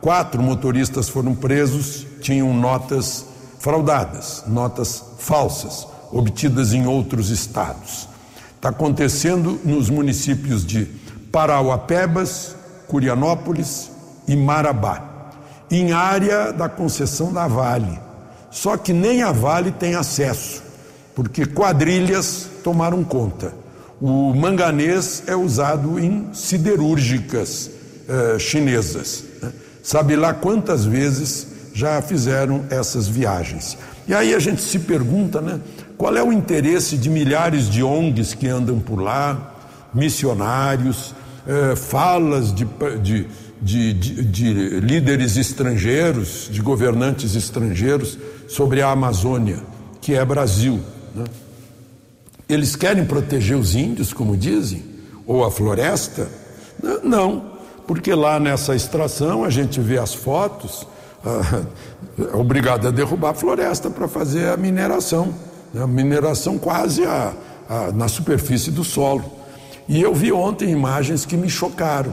Quatro 0.00 0.42
motoristas 0.42 1.08
foram 1.08 1.34
presos, 1.34 2.04
tinham 2.20 2.52
notas 2.52 3.24
fraudadas, 3.60 4.42
notas 4.48 5.02
falsas, 5.18 5.86
obtidas 6.10 6.72
em 6.72 6.86
outros 6.86 7.30
estados. 7.30 8.08
Está 8.56 8.70
acontecendo 8.70 9.60
nos 9.64 9.88
municípios 9.88 10.66
de 10.66 10.86
Parauapebas, 11.30 12.54
Curianópolis 12.86 13.90
e 14.26 14.36
Marabá 14.36 15.14
em 15.70 15.92
área 15.92 16.52
da 16.52 16.68
concessão 16.68 17.32
da 17.32 17.46
Vale. 17.46 17.98
Só 18.50 18.76
que 18.76 18.92
nem 18.92 19.22
a 19.22 19.32
Vale 19.32 19.72
tem 19.72 19.94
acesso, 19.94 20.62
porque 21.14 21.44
quadrilhas 21.44 22.48
tomaram 22.62 23.02
conta. 23.02 23.52
O 24.00 24.32
manganês 24.34 25.24
é 25.26 25.34
usado 25.34 25.98
em 25.98 26.28
siderúrgicas 26.32 27.70
eh, 28.08 28.38
chinesas. 28.38 29.24
Né? 29.42 29.52
Sabe 29.82 30.14
lá 30.14 30.32
quantas 30.32 30.84
vezes 30.84 31.48
já 31.72 32.00
fizeram 32.00 32.64
essas 32.70 33.08
viagens. 33.08 33.76
E 34.06 34.14
aí 34.14 34.34
a 34.34 34.38
gente 34.38 34.60
se 34.62 34.78
pergunta, 34.78 35.40
né? 35.40 35.58
Qual 35.96 36.14
é 36.14 36.22
o 36.22 36.32
interesse 36.32 36.96
de 36.96 37.08
milhares 37.08 37.68
de 37.68 37.82
ONGs 37.82 38.34
que 38.34 38.46
andam 38.46 38.78
por 38.78 39.00
lá, 39.00 39.54
missionários, 39.92 41.14
eh, 41.46 41.76
falas 41.76 42.54
de, 42.54 42.66
de 43.02 43.26
de, 43.64 43.94
de, 43.94 44.24
de, 44.24 44.80
líderes 44.80 45.38
estrangeiros, 45.38 46.48
de 46.50 46.60
governantes 46.60 47.34
estrangeiros 47.34 48.18
sobre 48.46 48.82
a 48.82 48.90
Amazônia, 48.90 49.58
que 50.02 50.14
é 50.14 50.22
Brasil. 50.22 50.80
Né? 51.14 51.24
Eles 52.46 52.76
querem 52.76 53.06
proteger 53.06 53.56
os 53.56 53.74
índios, 53.74 54.12
como 54.12 54.36
dizem, 54.36 54.84
ou 55.26 55.44
a 55.44 55.50
floresta? 55.50 56.28
Não, 57.02 57.52
porque 57.86 58.14
lá 58.14 58.38
nessa 58.38 58.74
extração 58.74 59.44
a 59.44 59.48
gente 59.48 59.80
vê 59.80 59.96
as 59.96 60.12
fotos, 60.12 60.86
é 62.18 62.36
obrigado 62.36 62.88
a 62.88 62.90
derrubar 62.90 63.30
a 63.30 63.34
floresta 63.34 63.88
para 63.88 64.06
fazer 64.06 64.48
a 64.48 64.58
mineração, 64.58 65.34
né? 65.72 65.82
a 65.82 65.86
mineração 65.86 66.58
quase 66.58 67.02
a, 67.04 67.32
a, 67.66 67.92
na 67.92 68.08
superfície 68.08 68.70
do 68.70 68.84
solo. 68.84 69.43
E 69.88 70.00
eu 70.00 70.14
vi 70.14 70.32
ontem 70.32 70.70
imagens 70.70 71.26
que 71.26 71.36
me 71.36 71.48
chocaram 71.48 72.12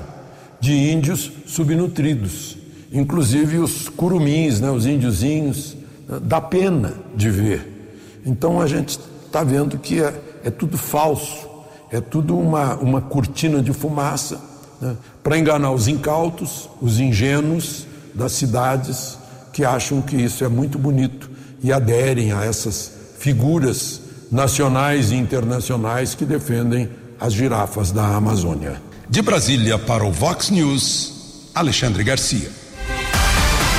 de 0.59 0.73
índios 0.73 1.31
subnutridos, 1.47 2.57
inclusive 2.91 3.57
os 3.57 3.89
curumins, 3.89 4.59
né, 4.59 4.69
os 4.69 4.85
índiozinhos, 4.85 5.75
né, 6.07 6.19
dá 6.21 6.41
pena 6.41 6.93
de 7.15 7.29
ver. 7.29 8.21
Então 8.25 8.61
a 8.61 8.67
gente 8.67 8.99
está 9.25 9.43
vendo 9.43 9.77
que 9.77 10.01
é, 10.01 10.13
é, 10.43 10.51
tudo 10.51 10.77
falso, 10.77 11.47
é 11.89 11.99
tudo 11.99 12.37
uma, 12.37 12.75
uma 12.75 13.01
cortina 13.01 13.61
de 13.61 13.73
fumaça 13.73 14.39
né, 14.79 14.95
para 15.23 15.37
enganar 15.37 15.71
os 15.71 15.87
incautos, 15.87 16.69
os 16.81 16.99
ingênuos 16.99 17.87
das 18.13 18.33
cidades 18.33 19.17
que 19.53 19.63
acham 19.63 20.01
que 20.01 20.15
isso 20.15 20.43
é 20.43 20.47
muito 20.47 20.77
bonito 20.77 21.29
e 21.63 21.71
aderem 21.71 22.33
a 22.33 22.43
essas 22.43 22.91
figuras 23.17 24.01
nacionais 24.31 25.11
e 25.11 25.15
internacionais 25.15 26.15
que 26.15 26.25
defendem 26.25 26.89
as 27.21 27.33
girafas 27.33 27.91
da 27.91 28.15
Amazônia. 28.15 28.81
De 29.07 29.21
Brasília 29.21 29.77
para 29.77 30.03
o 30.03 30.11
Vox 30.11 30.49
News, 30.49 31.51
Alexandre 31.53 32.03
Garcia. 32.03 32.49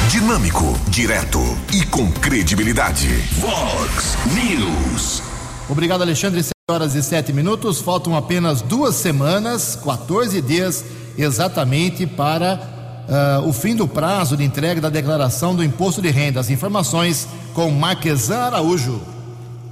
Dinâmico, 0.08 0.78
direto 0.88 1.40
e 1.72 1.84
com 1.86 2.10
credibilidade. 2.12 3.08
Vox 3.40 4.16
News. 4.32 5.22
Obrigado, 5.68 6.02
Alexandre. 6.02 6.40
7 6.40 6.52
horas 6.70 6.94
e 6.94 7.02
7 7.02 7.32
minutos. 7.32 7.80
Faltam 7.80 8.14
apenas 8.14 8.62
duas 8.62 8.94
semanas, 8.94 9.76
14 9.82 10.40
dias 10.40 10.84
exatamente 11.18 12.06
para 12.06 12.60
uh, 13.42 13.48
o 13.48 13.52
fim 13.52 13.74
do 13.74 13.88
prazo 13.88 14.36
de 14.36 14.44
entrega 14.44 14.80
da 14.80 14.88
declaração 14.88 15.56
do 15.56 15.64
imposto 15.64 16.00
de 16.00 16.10
renda. 16.10 16.38
As 16.38 16.48
informações 16.48 17.26
com 17.54 17.68
Marquesan 17.72 18.38
Araújo. 18.38 19.11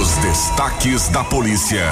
Os 0.00 0.16
destaques 0.16 1.10
da 1.10 1.22
polícia 1.22 1.84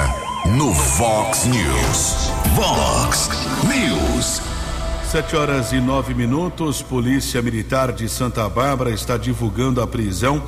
no 0.57 0.71
Vox 0.71 1.45
News. 1.45 2.31
Vox 2.55 3.29
News. 3.63 4.41
Sete 5.11 5.35
horas 5.35 5.71
e 5.71 5.79
nove 5.79 6.15
minutos, 6.15 6.81
Polícia 6.81 7.41
Militar 7.41 7.91
de 7.91 8.09
Santa 8.09 8.47
Bárbara 8.49 8.91
está 8.91 9.17
divulgando 9.17 9.81
a 9.81 9.85
prisão 9.85 10.41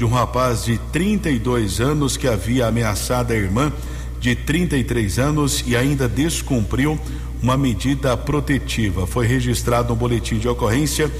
de 0.00 0.04
um 0.06 0.08
rapaz 0.08 0.64
de 0.64 0.78
32 0.90 1.78
anos 1.78 2.16
que 2.16 2.26
havia 2.26 2.66
ameaçado 2.66 3.34
a 3.34 3.36
irmã 3.36 3.70
de 4.18 4.34
33 4.34 5.18
anos 5.18 5.62
e 5.66 5.76
ainda 5.76 6.08
descumpriu 6.08 6.98
uma 7.42 7.54
medida 7.54 8.16
protetiva. 8.16 9.06
Foi 9.06 9.26
registrado 9.26 9.92
um 9.92 9.96
boletim 9.96 10.38
de 10.38 10.48
ocorrência 10.48 11.12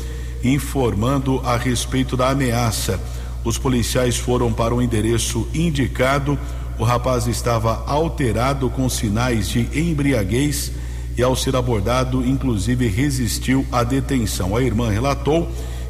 informando 0.42 1.42
a 1.44 1.58
respeito 1.58 2.16
da 2.16 2.30
ameaça. 2.30 2.98
Os 3.44 3.58
policiais 3.58 4.16
foram 4.16 4.50
para 4.50 4.74
o 4.74 4.80
endereço 4.80 5.46
indicado. 5.52 6.38
O 6.78 6.82
rapaz 6.82 7.26
estava 7.26 7.84
alterado 7.86 8.70
com 8.70 8.88
sinais 8.88 9.46
de 9.46 9.68
embriaguez 9.78 10.72
e, 11.18 11.22
ao 11.22 11.36
ser 11.36 11.54
abordado, 11.54 12.26
inclusive 12.26 12.88
resistiu 12.88 13.66
à 13.70 13.84
detenção. 13.84 14.56
A 14.56 14.62
irmã 14.62 14.88
relatou 14.88 15.46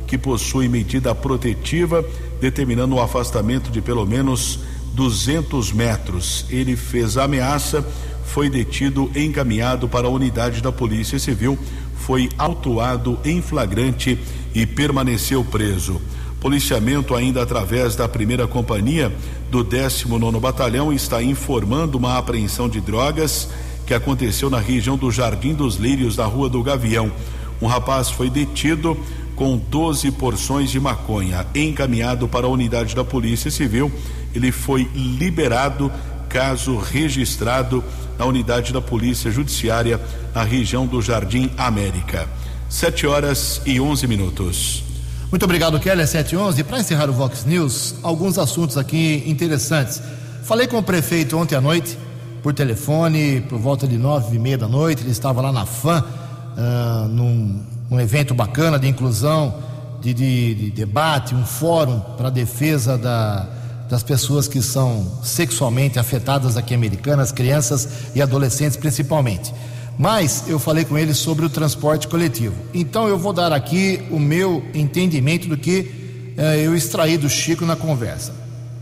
que 0.09 0.19
possui 0.19 0.67
medida 0.67 1.15
protetiva, 1.15 2.05
determinando 2.41 2.95
o 2.95 3.01
afastamento 3.01 3.71
de 3.71 3.81
pelo 3.81 4.07
menos 4.07 4.61
200 4.95 5.73
metros. 5.73 6.47
Ele 6.51 6.77
fez 6.77 7.17
ameaça, 7.17 7.87
foi 8.25 8.49
detido, 8.49 9.11
encaminhado 9.15 9.89
para 9.89 10.07
a 10.07 10.11
unidade 10.11 10.61
da 10.61 10.73
Polícia 10.73 11.19
Civil, 11.19 11.59
foi 11.97 12.29
autuado 12.39 13.19
em 13.25 13.43
flagrante 13.43 14.19
e 14.55 14.67
permaneceu 14.67 15.45
preso. 15.45 16.01
Policiamento, 16.41 17.15
ainda 17.15 17.43
através 17.43 17.95
da 17.95 18.09
primeira 18.09 18.47
companhia 18.47 19.15
do 19.51 19.63
19 19.63 20.41
Batalhão, 20.41 20.93
está 20.93 21.23
informando 21.23 21.99
uma 21.99 22.17
apreensão 22.17 22.69
de 22.69 22.81
drogas 22.81 23.49
que 23.87 23.93
aconteceu 23.93 24.49
na 24.49 24.59
região 24.59 24.97
do 24.97 25.11
Jardim 25.11 25.53
dos 25.53 25.77
Lírios, 25.77 26.17
na 26.17 26.25
Rua 26.25 26.49
do 26.49 26.63
Gavião. 26.63 27.13
Um 27.61 27.67
rapaz 27.67 28.09
foi 28.09 28.31
detido 28.31 28.97
com 29.41 29.57
12 29.57 30.11
porções 30.11 30.71
de 30.71 30.79
maconha, 30.79 31.47
encaminhado 31.55 32.29
para 32.29 32.45
a 32.45 32.51
unidade 32.51 32.95
da 32.95 33.03
Polícia 33.03 33.51
Civil. 33.51 33.91
Ele 34.35 34.53
foi 34.53 34.87
liberado, 34.95 35.91
caso 36.29 36.77
registrado 36.77 37.83
na 38.19 38.27
unidade 38.27 38.71
da 38.71 38.83
Polícia 38.83 39.31
Judiciária 39.31 39.99
na 40.35 40.45
região 40.45 40.87
do 40.87 41.01
Jardim 41.01 41.51
América. 41.57 42.29
7 42.69 43.07
horas 43.07 43.63
e 43.65 43.81
11 43.81 44.07
minutos. 44.07 44.85
Muito 45.31 45.45
obrigado, 45.45 45.81
Kelly. 45.81 46.03
É 46.03 46.07
7 46.07 46.35
e 46.35 46.37
11. 46.37 46.63
Para 46.65 46.81
encerrar 46.81 47.09
o 47.09 47.15
Vox 47.15 47.47
News, 47.47 47.95
alguns 48.03 48.37
assuntos 48.37 48.77
aqui 48.77 49.25
interessantes. 49.27 50.03
Falei 50.45 50.67
com 50.67 50.77
o 50.77 50.83
prefeito 50.83 51.39
ontem 51.39 51.57
à 51.57 51.63
noite 51.63 51.97
por 52.43 52.53
telefone 52.53 53.41
por 53.49 53.59
volta 53.59 53.89
de 53.89 53.97
nove 53.97 54.37
e 54.37 54.39
meia 54.39 54.59
da 54.59 54.69
noite. 54.69 55.03
Ele 55.03 55.11
estava 55.13 55.41
lá 55.41 55.51
na 55.51 55.65
FAM, 55.65 56.05
uh, 56.05 57.09
num, 57.09 57.65
num, 57.91 58.01
evento 58.01 58.35
bacana 58.35 58.79
de 58.79 58.89
inclusão, 58.89 59.55
de, 60.01 60.15
de, 60.15 60.55
de 60.55 60.71
debate, 60.71 61.35
um 61.35 61.45
fórum 61.45 62.01
para 62.17 62.29
a 62.29 62.31
defesa 62.31 62.97
da, 62.97 63.47
das 63.89 64.03
pessoas 64.03 64.47
que 64.47 64.63
são 64.63 65.19
sexualmente 65.23 65.99
afetadas 65.99 66.57
aqui 66.57 66.75
americanas, 66.75 67.33
crianças 67.33 67.89
e 68.15 68.23
adolescentes 68.23 68.77
principalmente. 68.77 69.53
Mas 69.99 70.45
eu 70.47 70.59
falei 70.59 70.85
com 70.85 70.97
ele 70.97 71.13
sobre 71.13 71.45
o 71.45 71.51
transporte 71.51 72.09
coletivo. 72.09 72.55
Então 72.73 73.07
eu 73.07 73.19
vou 73.19 73.33
dar 73.33 73.53
aqui 73.53 74.03
o 74.11 74.19
meu 74.19 74.65
entendimento 74.73 75.47
do 75.47 75.59
que 75.59 76.35
uh, 76.39 76.41
eu 76.55 76.75
extraí 76.75 77.19
do 77.19 77.29
Chico 77.29 77.67
na 77.67 77.77
conversa 77.77 78.33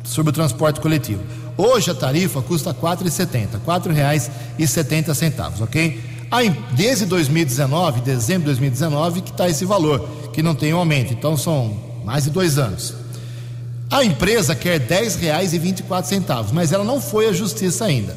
sobre 0.04 0.30
o 0.30 0.32
transporte 0.32 0.80
coletivo. 0.80 1.22
Hoje 1.56 1.90
a 1.90 1.94
tarifa 1.94 2.40
custa 2.40 2.70
R$ 2.70 2.76
4,70, 2.80 3.54
R$ 3.54 3.58
4,70, 3.66 5.62
ok? 5.62 6.00
Aí, 6.30 6.50
desde 6.72 7.06
2019, 7.06 8.02
dezembro 8.02 8.40
de 8.40 8.46
2019, 8.46 9.22
que 9.22 9.30
está 9.30 9.48
esse 9.48 9.64
valor, 9.64 10.06
que 10.32 10.42
não 10.42 10.54
tem 10.54 10.74
um 10.74 10.78
aumento, 10.78 11.12
então 11.12 11.36
são 11.36 11.74
mais 12.04 12.24
de 12.24 12.30
dois 12.30 12.58
anos. 12.58 12.94
A 13.90 14.04
empresa 14.04 14.54
quer 14.54 14.80
R$ 14.80 15.06
10,24, 15.06 16.48
mas 16.52 16.72
ela 16.72 16.84
não 16.84 17.00
foi 17.00 17.28
à 17.28 17.32
justiça 17.32 17.86
ainda. 17.86 18.16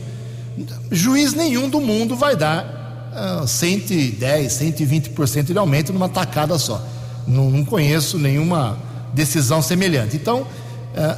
Juiz 0.92 1.34
nenhum 1.34 1.70
do 1.70 1.80
mundo 1.80 2.16
vai 2.16 2.36
dar 2.36 3.42
uh, 3.42 3.48
110, 3.48 4.52
120% 4.52 5.54
de 5.54 5.58
aumento 5.58 5.94
numa 5.94 6.10
tacada 6.10 6.58
só. 6.60 6.86
Não, 7.26 7.50
não 7.50 7.64
conheço 7.64 8.18
nenhuma 8.18 8.78
decisão 9.14 9.62
semelhante. 9.62 10.18
Então, 10.18 10.42
uh, 10.42 10.48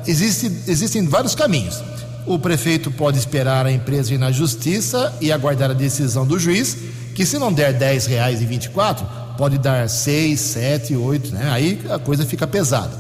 existe, 0.05 0.51
existem 0.67 1.07
vários 1.07 1.33
caminhos. 1.33 1.81
O 2.25 2.39
prefeito 2.39 2.89
pode 2.89 3.17
esperar 3.17 3.65
a 3.65 3.71
empresa 3.71 4.13
ir 4.13 4.17
na 4.17 4.31
justiça 4.31 5.13
e 5.19 5.31
aguardar 5.31 5.71
a 5.71 5.73
decisão 5.73 6.25
do 6.25 6.39
juiz, 6.39 6.77
que 7.13 7.25
se 7.25 7.37
não 7.37 7.51
der 7.51 7.73
R$ 7.73 7.95
10,24, 7.95 9.03
pode 9.37 9.57
dar 9.57 9.89
seis, 9.89 10.39
sete, 10.39 10.95
oito, 10.95 11.33
né? 11.33 11.49
Aí 11.51 11.81
a 11.89 11.99
coisa 11.99 12.25
fica 12.25 12.47
pesada. 12.47 12.97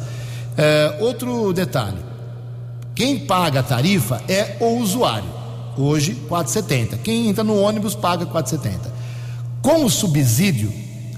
É, 0.57 0.97
outro 0.99 1.53
detalhe: 1.53 1.97
quem 2.93 3.19
paga 3.19 3.61
a 3.61 3.63
tarifa 3.63 4.21
é 4.27 4.57
o 4.59 4.77
usuário. 4.77 5.29
Hoje, 5.75 6.15
4,70. 6.29 6.99
Quem 7.03 7.27
entra 7.27 7.43
no 7.43 7.59
ônibus 7.59 7.95
paga 7.95 8.25
4,70. 8.25 8.91
Com 9.61 9.85
o 9.85 9.89
subsídio 9.89 10.71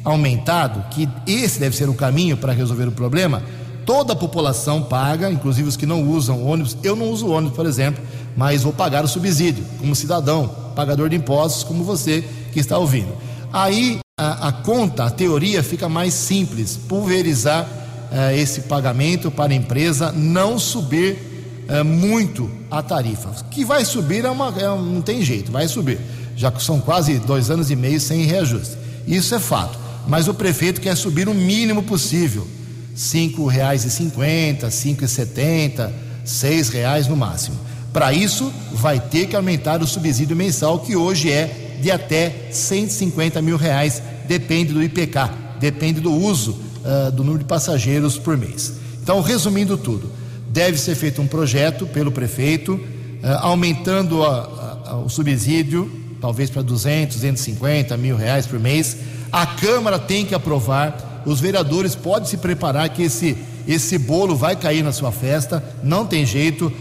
aumentado, 0.03 0.85
que 0.91 1.09
esse 1.27 1.59
deve 1.59 1.75
ser 1.75 1.89
o 1.89 1.93
caminho 1.93 2.37
para 2.37 2.53
resolver 2.53 2.87
o 2.87 2.91
problema, 2.91 3.43
toda 3.85 4.13
a 4.13 4.15
população 4.15 4.81
paga, 4.81 5.29
inclusive 5.29 5.67
os 5.67 5.77
que 5.77 5.85
não 5.85 6.03
usam 6.09 6.45
ônibus. 6.45 6.75
Eu 6.83 6.95
não 6.95 7.09
uso 7.09 7.29
ônibus, 7.29 7.55
por 7.55 7.65
exemplo, 7.65 8.03
mas 8.35 8.63
vou 8.63 8.73
pagar 8.73 9.03
o 9.03 9.07
subsídio, 9.07 9.63
como 9.79 9.95
cidadão, 9.95 10.47
pagador 10.75 11.09
de 11.09 11.15
impostos, 11.15 11.63
como 11.63 11.83
você 11.83 12.23
que 12.51 12.59
está 12.59 12.77
ouvindo. 12.77 13.13
Aí 13.53 13.99
a, 14.19 14.49
a 14.49 14.51
conta, 14.51 15.05
a 15.05 15.09
teoria 15.09 15.63
fica 15.63 15.87
mais 15.87 16.13
simples, 16.13 16.77
pulverizar 16.77 17.63
uh, 17.65 18.35
esse 18.35 18.61
pagamento 18.61 19.29
para 19.29 19.53
a 19.53 19.55
empresa 19.55 20.11
não 20.11 20.57
subir 20.59 21.65
uh, 21.69 21.85
muito 21.85 22.49
a 22.69 22.81
tarifa. 22.81 23.29
Que 23.51 23.63
vai 23.63 23.85
subir 23.85 24.25
é 24.25 24.29
uma, 24.29 24.53
é, 24.57 24.65
não 24.65 25.01
tem 25.01 25.21
jeito, 25.21 25.51
vai 25.51 25.67
subir. 25.67 25.99
Já 26.35 26.51
que 26.51 26.61
são 26.61 26.81
quase 26.81 27.19
dois 27.19 27.49
anos 27.49 27.71
e 27.71 27.75
meio 27.75 27.99
sem 27.99 28.23
reajuste. 28.23 28.77
Isso 29.07 29.33
é 29.35 29.39
fato 29.39 29.85
mas 30.07 30.27
o 30.27 30.33
prefeito 30.33 30.81
quer 30.81 30.95
subir 30.95 31.27
o 31.27 31.33
mínimo 31.33 31.83
possível, 31.83 32.47
cinco 32.95 33.45
reais 33.45 33.83
e 33.83 33.91
cinquenta, 33.91 34.71
cinco 34.71 35.03
e 35.03 35.07
setenta, 35.07 35.93
seis 36.23 36.69
reais 36.69 37.07
no 37.07 37.15
máximo. 37.15 37.57
Para 37.93 38.11
isso, 38.11 38.51
vai 38.73 38.99
ter 38.99 39.27
que 39.27 39.35
aumentar 39.35 39.81
o 39.81 39.87
subsídio 39.87 40.35
mensal, 40.35 40.79
que 40.79 40.95
hoje 40.95 41.31
é 41.31 41.77
de 41.81 41.91
até 41.91 42.49
150 42.51 43.41
mil 43.41 43.57
reais, 43.57 44.01
depende 44.27 44.73
do 44.73 44.81
IPK, 44.81 45.29
depende 45.59 45.99
do 46.01 46.11
uso 46.11 46.59
uh, 46.83 47.11
do 47.11 47.23
número 47.23 47.39
de 47.39 47.45
passageiros 47.45 48.17
por 48.17 48.37
mês. 48.37 48.73
Então, 49.01 49.21
resumindo 49.21 49.77
tudo, 49.77 50.11
deve 50.49 50.77
ser 50.77 50.95
feito 50.95 51.21
um 51.21 51.27
projeto 51.27 51.85
pelo 51.85 52.11
prefeito, 52.11 52.73
uh, 52.73 53.27
aumentando 53.41 54.23
a, 54.23 54.81
a, 54.85 54.97
o 54.97 55.09
subsídio, 55.09 55.91
talvez 56.19 56.49
para 56.49 56.61
200, 56.61 57.15
250 57.17 57.95
mil 57.97 58.15
reais 58.15 58.45
por 58.45 58.59
mês, 58.59 58.97
a 59.31 59.45
Câmara 59.45 59.99
tem 59.99 60.25
que 60.25 60.33
aprovar, 60.33 61.14
os 61.25 61.39
vereadores 61.39 61.95
podem 61.95 62.27
se 62.27 62.37
preparar 62.37 62.89
que 62.89 63.03
esse, 63.03 63.37
esse 63.67 63.97
bolo 63.97 64.35
vai 64.35 64.55
cair 64.55 64.83
na 64.83 64.91
sua 64.91 65.11
festa, 65.11 65.63
não 65.83 66.05
tem 66.05 66.25
jeito, 66.25 66.71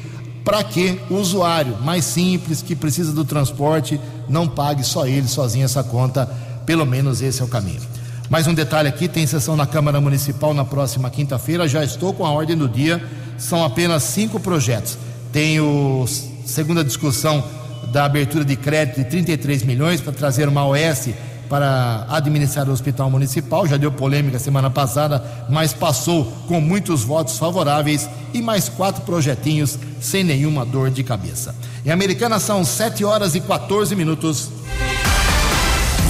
para 0.45 0.63
que 0.63 1.01
o 1.09 1.15
usuário 1.15 1.79
mais 1.81 2.05
simples, 2.05 2.61
que 2.61 2.77
precisa 2.77 3.13
do 3.13 3.25
transporte, 3.25 3.99
não 4.29 4.47
pague 4.47 4.85
só 4.85 5.07
ele, 5.07 5.27
sozinho 5.27 5.65
essa 5.65 5.83
conta, 5.83 6.27
pelo 6.67 6.85
menos 6.85 7.23
esse 7.23 7.41
é 7.41 7.45
o 7.45 7.49
caminho. 7.49 7.81
Mais 8.29 8.47
um 8.47 8.55
detalhe 8.55 8.89
aqui: 8.89 9.07
tem 9.09 9.27
sessão 9.27 9.57
na 9.57 9.67
Câmara 9.67 10.01
Municipal 10.01 10.53
na 10.55 10.65
próxima 10.65 11.11
quinta-feira. 11.11 11.69
Já 11.69 11.85
estou 11.85 12.13
com 12.13 12.25
a 12.25 12.31
ordem 12.31 12.57
do 12.57 12.69
dia. 12.69 13.03
São 13.39 13.65
apenas 13.65 14.03
cinco 14.03 14.41
projetos. 14.41 14.99
Tem 15.33 15.61
o 15.61 16.07
segunda 16.45 16.83
discussão 16.83 17.45
da 17.93 18.05
abertura 18.05 18.45
de 18.45 18.57
crédito 18.57 18.97
de 18.97 19.05
33 19.05 19.63
milhões 19.63 20.01
para 20.01 20.13
trazer 20.13 20.49
uma 20.49 20.67
OS 20.67 21.11
para 21.49 22.07
administrar 22.09 22.69
o 22.69 22.73
hospital 22.73 23.11
municipal. 23.11 23.67
Já 23.67 23.77
deu 23.77 23.93
polêmica 23.93 24.39
semana 24.39 24.71
passada, 24.71 25.23
mas 25.49 25.73
passou 25.73 26.25
com 26.49 26.61
muitos 26.61 27.05
votos 27.05 27.39
favoráveis 27.39 28.09
e 28.33 28.43
mais 28.43 28.69
quatro 28.69 29.03
projetinhos 29.03 29.79
sem 30.01 30.25
nenhuma 30.25 30.65
dor 30.65 30.91
de 30.91 31.03
cabeça. 31.03 31.55
Em 31.85 31.91
Americana 31.91 32.39
são 32.39 32.65
7 32.65 33.05
horas 33.05 33.35
e 33.35 33.41
14 33.41 33.95
minutos. 33.95 34.51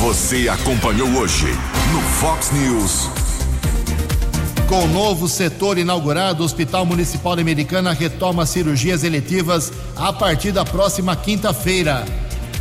Você 0.01 0.49
acompanhou 0.49 1.09
hoje 1.17 1.47
no 1.93 2.01
Fox 2.01 2.51
News. 2.53 3.09
Com 4.69 4.85
o 4.85 4.89
novo 4.89 5.29
setor 5.29 5.79
inaugurado, 5.79 6.43
o 6.43 6.47
Hospital 6.47 6.87
Municipal 6.87 7.35
Americana 7.35 7.93
retoma 7.93 8.47
cirurgias 8.47 9.05
eletivas 9.05 9.73
a 9.95 10.13
partir 10.13 10.53
da 10.53 10.65
próxima 10.65 11.15
quinta-feira. 11.15 12.05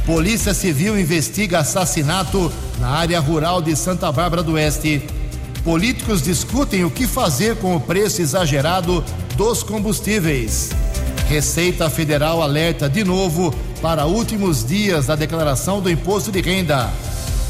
Polícia 0.05 0.53
Civil 0.53 0.99
investiga 0.99 1.59
assassinato 1.59 2.51
na 2.79 2.89
área 2.89 3.19
rural 3.19 3.61
de 3.61 3.75
Santa 3.75 4.11
Bárbara 4.11 4.43
do 4.43 4.53
Oeste. 4.53 5.01
Políticos 5.63 6.21
discutem 6.21 6.83
o 6.83 6.91
que 6.91 7.07
fazer 7.07 7.55
com 7.55 7.75
o 7.75 7.79
preço 7.79 8.21
exagerado 8.21 9.03
dos 9.37 9.63
combustíveis. 9.63 10.71
Receita 11.29 11.89
Federal 11.89 12.41
alerta 12.41 12.89
de 12.89 13.03
novo 13.03 13.55
para 13.81 14.05
últimos 14.05 14.65
dias 14.65 15.05
da 15.05 15.15
declaração 15.15 15.79
do 15.79 15.89
imposto 15.89 16.31
de 16.31 16.41
renda. 16.41 16.91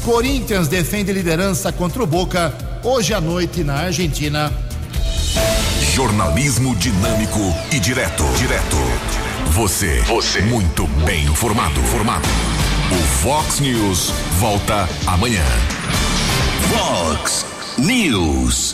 Corinthians 0.04 0.68
defende 0.68 1.12
liderança 1.12 1.72
contra 1.72 2.02
o 2.04 2.06
Boca 2.06 2.54
hoje 2.84 3.12
à 3.12 3.20
noite 3.20 3.64
na 3.64 3.74
Argentina. 3.74 4.52
Jornalismo 5.92 6.76
dinâmico 6.76 7.40
e 7.72 7.80
direto. 7.80 8.24
Direto. 8.38 8.76
Você. 9.50 10.00
Você. 10.02 10.40
Muito 10.42 10.86
bem 11.04 11.24
informado. 11.24 11.80
Formado. 11.82 12.28
O 12.92 12.96
Fox 12.96 13.60
News 13.60 14.10
volta 14.38 14.88
amanhã. 15.06 15.44
Fox 16.70 17.46
News. 17.78 18.72